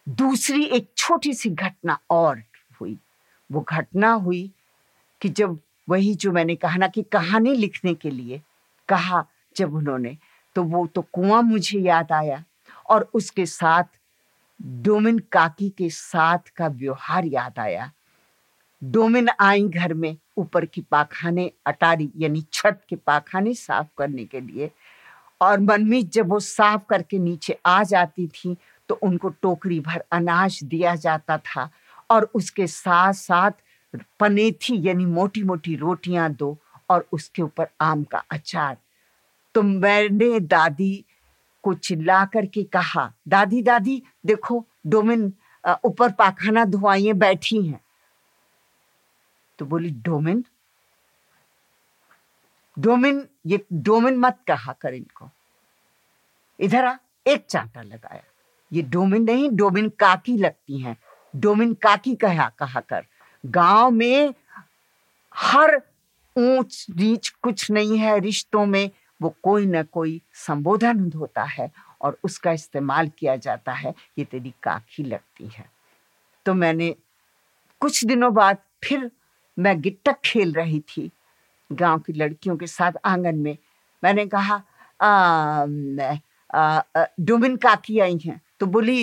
[0.08, 2.42] दूसरी एक छोटी सी घटना और
[2.80, 2.98] हुई।
[3.52, 4.52] वो घटना हुई
[5.22, 5.58] कि जब
[5.88, 8.40] वही जो मैंने कहा ना कि कहानी लिखने के लिए
[8.88, 9.24] कहा
[9.56, 10.16] जब उन्होंने
[10.56, 12.42] तो वो तो कुआँ मुझे याद आया
[12.90, 13.84] और उसके साथ
[14.84, 17.90] डोमिन काकी के साथ का व्यवहार याद आया।
[18.82, 24.40] डोमिन आई घर में ऊपर की पाखाने, अटारी यानी छत के पाखाने साफ़ करने के
[24.40, 24.70] लिए
[25.42, 28.56] और मनमीत जब वो साफ़ करके नीचे आ जाती थी
[28.88, 31.70] तो उनको टोकरी भर अनाज दिया जाता था
[32.10, 33.52] और उसके साथ साथ
[34.20, 36.58] पनेथी यानी मोटी मोटी रोटियाँ दो
[36.90, 38.76] और उसके ऊपर आम का अचार।
[39.54, 41.04] तो मैंने दादी
[41.62, 45.32] को चिल्ला करके कहा, दादी दादी, देखो, डोमिन
[45.84, 47.80] ऊपर पाखाना धुआइए बैठी हैं।
[49.58, 50.44] तो बोली, डोमिन?
[52.78, 55.30] डोमिन, ये डोमिन मत कहा कर इनको।
[56.60, 58.22] इधर आ, एक चांटा लगाया।
[58.72, 60.96] ये डोमिन नहीं, डोमिन काकी लगती हैं।
[61.36, 63.06] डोमिन काकी कहा कहा कर।
[63.44, 64.34] गाँव में
[65.34, 65.74] हर
[66.36, 71.70] ऊंच नीच कुछ नहीं है रिश्तों में, वो कोई ना कोई संबोधन होता है
[72.02, 75.64] और उसका इस्तेमाल किया जाता है, ये तेरी काकी लगती है।
[76.46, 76.94] तो मैंने
[77.82, 79.10] कुछ दिनों बाद फिर
[79.56, 81.10] मैं गिट्टक खेल रही थी
[81.70, 83.56] गाँव की लड़कियों के साथ आँगन में।
[84.02, 84.62] मैंने कहा
[87.20, 88.98] डुमिन काकी आई हैं तो बोली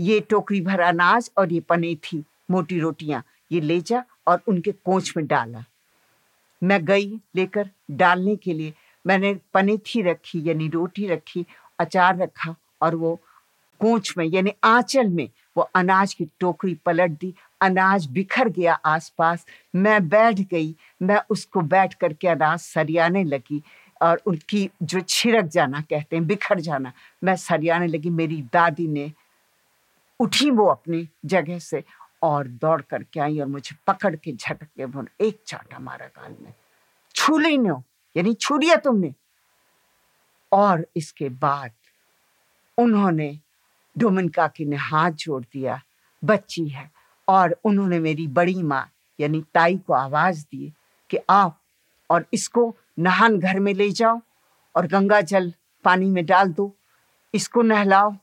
[0.00, 3.22] ये टोकरी भर अनाज और ये पनी थी। मोटी रोटियाँ,
[3.52, 5.64] ये ले जा और उनके कोच में डाला
[6.62, 8.72] मैं गई लेकर डालने के लिए।
[9.04, 11.44] मैंने पनीथी रखी, यानी रोटी रखी,
[11.78, 13.18] अचार रखा और वो
[13.80, 19.44] कोच में, यानी आंचल में वो अनाज की टोकरी पलट दी। अनाज बिखर गया आसपास।
[19.74, 23.62] मैं बैठ गई। मैं उसको बैठ करके अनाज सरियाने लगी
[24.02, 26.92] और उनकी जो छिड़क जाना कहते हैं, बिखर जाना,
[27.24, 29.12] मैं सरियाने लगी। मेरी दादी ने
[30.20, 31.82] उठी वो अपनी जगह से
[32.22, 36.36] और दौड़ करके आई और मुझे पकड़ के झटक के बोले, एक चाटा मारा गाल
[36.40, 36.54] में।
[37.14, 37.82] छू ली नो
[38.16, 39.14] यानी छू लिया तुमने।
[40.52, 41.70] और इसके बाद
[42.78, 43.38] उन्होंने
[43.98, 45.82] डोमिनका काकी ने हाथ जोड़ दिया,
[46.24, 46.90] बच्ची है।
[47.28, 48.90] और उन्होंने मेरी बड़ी माँ,
[49.20, 50.72] यानी ताई को आवाज़ दी
[51.10, 51.52] कि आओ
[52.10, 54.20] और इसको नहान घर में ले जाओ
[54.76, 55.54] और गंगा जल
[55.84, 56.76] पानी में डाल दो।
[57.34, 58.14] इसको नहलाओ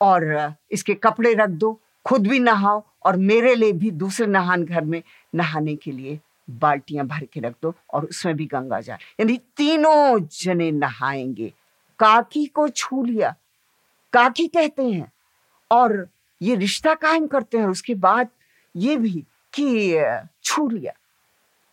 [0.00, 4.84] और इसके कपड़े रख दो, खुद भी नहाओ और मेरे लिए भी दूसरे नहान घर
[4.84, 5.02] में
[5.34, 6.20] नहाने के लिए
[6.50, 11.52] बाल्टियाँ भर के रख दो और उसमें भी गंगा जल। यानी तीनों जने नहाएँगे।
[11.98, 13.34] काकी को छू लिया।
[14.12, 15.12] काकी कहते हैं,
[15.70, 16.08] और
[16.42, 18.28] ये रिश्ता कायम करते हैं उसके बाद
[18.76, 19.24] ये भी
[19.54, 19.96] कि
[20.42, 20.92] छू लिया।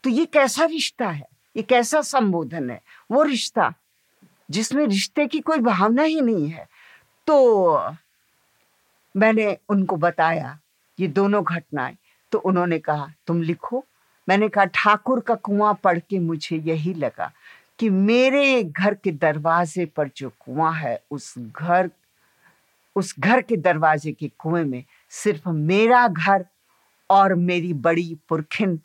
[0.03, 1.27] तो ये कैसा रिश्ता है?
[1.55, 2.81] ये कैसा संबोधन है?
[3.11, 3.73] वो रिश्ता,
[4.51, 6.67] जिसमें रिश्ते की कोई भावना ही नहीं है।
[7.27, 7.73] तो
[9.17, 10.59] मैंने उनको बताया
[10.99, 11.95] ये दोनों घटनाएँ।
[12.31, 13.83] तो उन्होंने कहा, तुम लिखो।
[14.29, 17.31] मैंने कहा, ठाकुर का कुआँ पढ़ के मुझे यही लगा
[17.79, 21.89] कि मेरे घर के दरवाजे पर जो कुआँ है, उस घर
[22.95, 26.45] उस घर के दरवाजे के कुएँ में सिर्फ़ मेरा घर
[27.09, 28.79] और मेरी बड़ी पुरखिन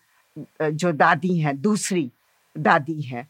[0.63, 2.11] जो दादी हैं, दूसरी
[2.57, 3.29] दादी हैं,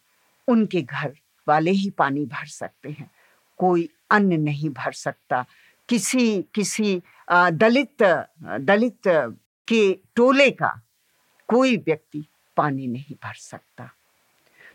[0.48, 1.12] उनके घर
[1.48, 3.10] वाले ही पानी भर सकते हैं।
[3.58, 5.44] कोई अन्य नहीं भर सकता।
[5.88, 7.02] किसी किसी
[7.32, 8.02] दलित
[8.60, 9.08] दलित
[9.68, 10.80] के टोले का
[11.48, 12.24] कोई व्यक्ति
[12.56, 13.90] पानी नहीं भर सकता।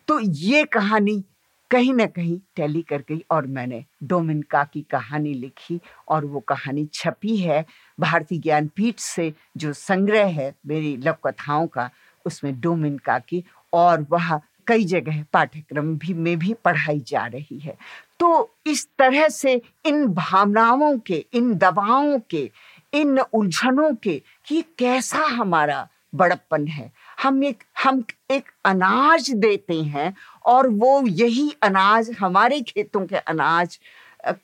[0.08, 1.24] तो ये कहानी
[1.72, 5.80] कहीं ना कहीं टैली कर गई और मैंने डोमिनका की कहानी लिखी
[6.10, 7.66] और वो कहानी छपी है
[8.00, 11.90] भारतीय ज्ञानपीठ से, जो संग्रह है मेरी लव कथाओं का,
[12.26, 13.44] उसमें डोमिनका की
[13.74, 17.78] और वह कई जगह पाठ्यक्रम भी, में भी पढ़ाई जा रही है।
[18.20, 18.30] तो
[18.68, 22.50] इस तरह से इन भावनाओं के इन दबावों के
[22.94, 26.92] इन उलझनों के कि कैसा हमारा बड़प्पन है।
[27.24, 30.14] हम एक हम एक अनाज देते हैं
[30.46, 33.80] और वो यही अनाज हमारे खेतों के अनाज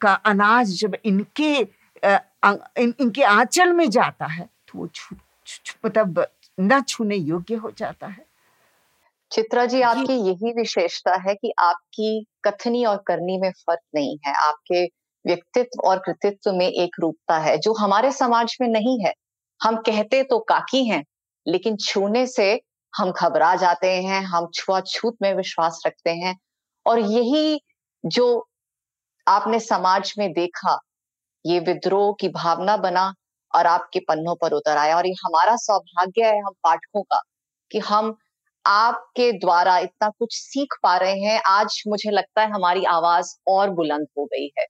[0.02, 5.16] का अनाज जब इनके इन, इनके आंचल में जाता है तो वो छू
[5.86, 6.26] मतलब
[6.58, 8.26] न छूने योग्य हो जाता है।
[9.34, 12.10] चित्रा जी आपकी यही विशेषता है कि आपकी
[12.46, 14.84] कथनी और करनी में फ़र्क नहीं है। आपके
[15.26, 19.14] व्यक्तित्व और कृतित्व में एक रूपता है जो हमारे समाज में नहीं है।
[19.62, 21.04] हम कहते तो काकी हैं
[21.46, 22.52] लेकिन छूने से
[22.94, 26.36] हम घबरा जाते हैं हम छुआछूत में विश्वास रखते हैं।
[26.86, 27.60] और यही
[28.04, 28.28] जो
[29.28, 30.78] आपने समाज में देखा
[31.46, 33.14] ये विद्रोह की भावना बना
[33.52, 37.22] और आपके पन्नों पर उतर आया। और ये हमारा सौभाग्य है हम पाठकों का
[37.72, 38.16] कि हम
[38.66, 43.70] आपके द्वारा इतना कुछ सीख पा रहे हैं, आज मुझे लगता है हमारी आवाज़ और
[43.70, 44.66] बुलंद हो गई है।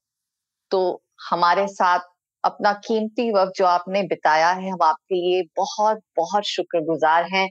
[0.71, 1.99] तो हमारे साथ
[2.43, 7.47] अपना कीमती वक्त जो आपने बिताया है, हम आपके लिए बहुत बहुत शुक्रगुजार हैं।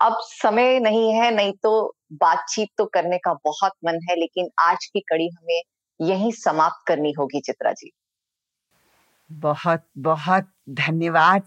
[0.00, 4.86] अब समय नहीं है, नहीं तो बातचीत तो करने का बहुत मन है, लेकिन आज
[4.86, 5.60] की कड़ी हमें
[6.00, 7.90] यही समाप्त करनी होगी, चित्रा जी।
[9.30, 11.42] बहुत बहुत धन्यवाद।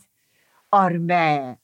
[0.74, 1.56] और मैं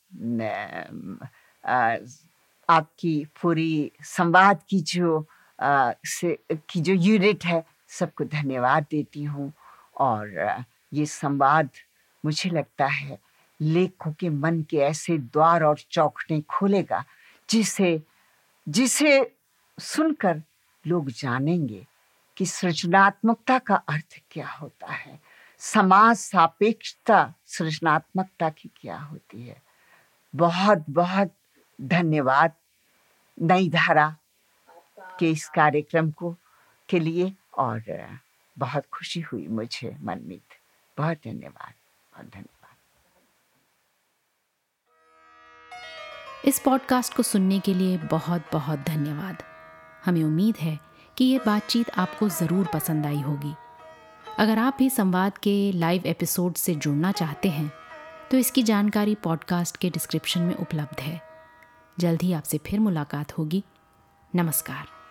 [2.73, 5.25] आपकी पूरी संवाद की जो
[5.59, 6.37] आ, से
[6.69, 9.51] की जो यूनिट है सबको धन्यवाद देती हूँ।
[9.97, 10.63] और
[10.93, 11.69] ये संवाद
[12.23, 13.17] मुझे लगता है
[13.59, 17.03] लेखों के मन के ऐसे द्वार और चौखटे खोलेगा
[17.49, 18.01] जिसे
[18.67, 19.11] जिसे
[19.77, 20.41] सुनकर
[20.85, 21.85] लोग जानेंगे
[22.37, 25.19] कि सृजनात्मकता का अर्थ क्या होता है।
[25.61, 29.61] समाज सापेक्षता सृजनात्मकता की क्या होती है।
[30.33, 31.31] बहुत बहुत
[31.79, 32.51] धन्यवाद
[33.37, 34.15] नई धारा
[35.19, 36.35] के इस कार्यक्रम को
[36.89, 37.81] के लिए और
[38.57, 40.57] बहुत खुशी हुई मुझे, मनमीत।
[40.97, 41.73] बहुत धन्यवाद
[42.13, 42.49] बहुत धन्यवाद।
[46.45, 49.43] इस पॉडकास्ट को सुनने के लिए बहुत बहुत धन्यवाद।
[50.05, 50.79] हमें उम्मीद है
[51.17, 53.53] कि ये बातचीत आपको ज़रूर पसंद आई होगी।
[54.39, 57.71] अगर आप भी संवाद के लाइव एपिसोड से जुड़ना चाहते हैं
[58.31, 61.21] तो इसकी जानकारी पॉडकास्ट के डिस्क्रिप्शन में उपलब्ध है।
[61.99, 63.63] जल्द ही आपसे फिर मुलाकात होगी।
[64.35, 65.02] नमस्कार।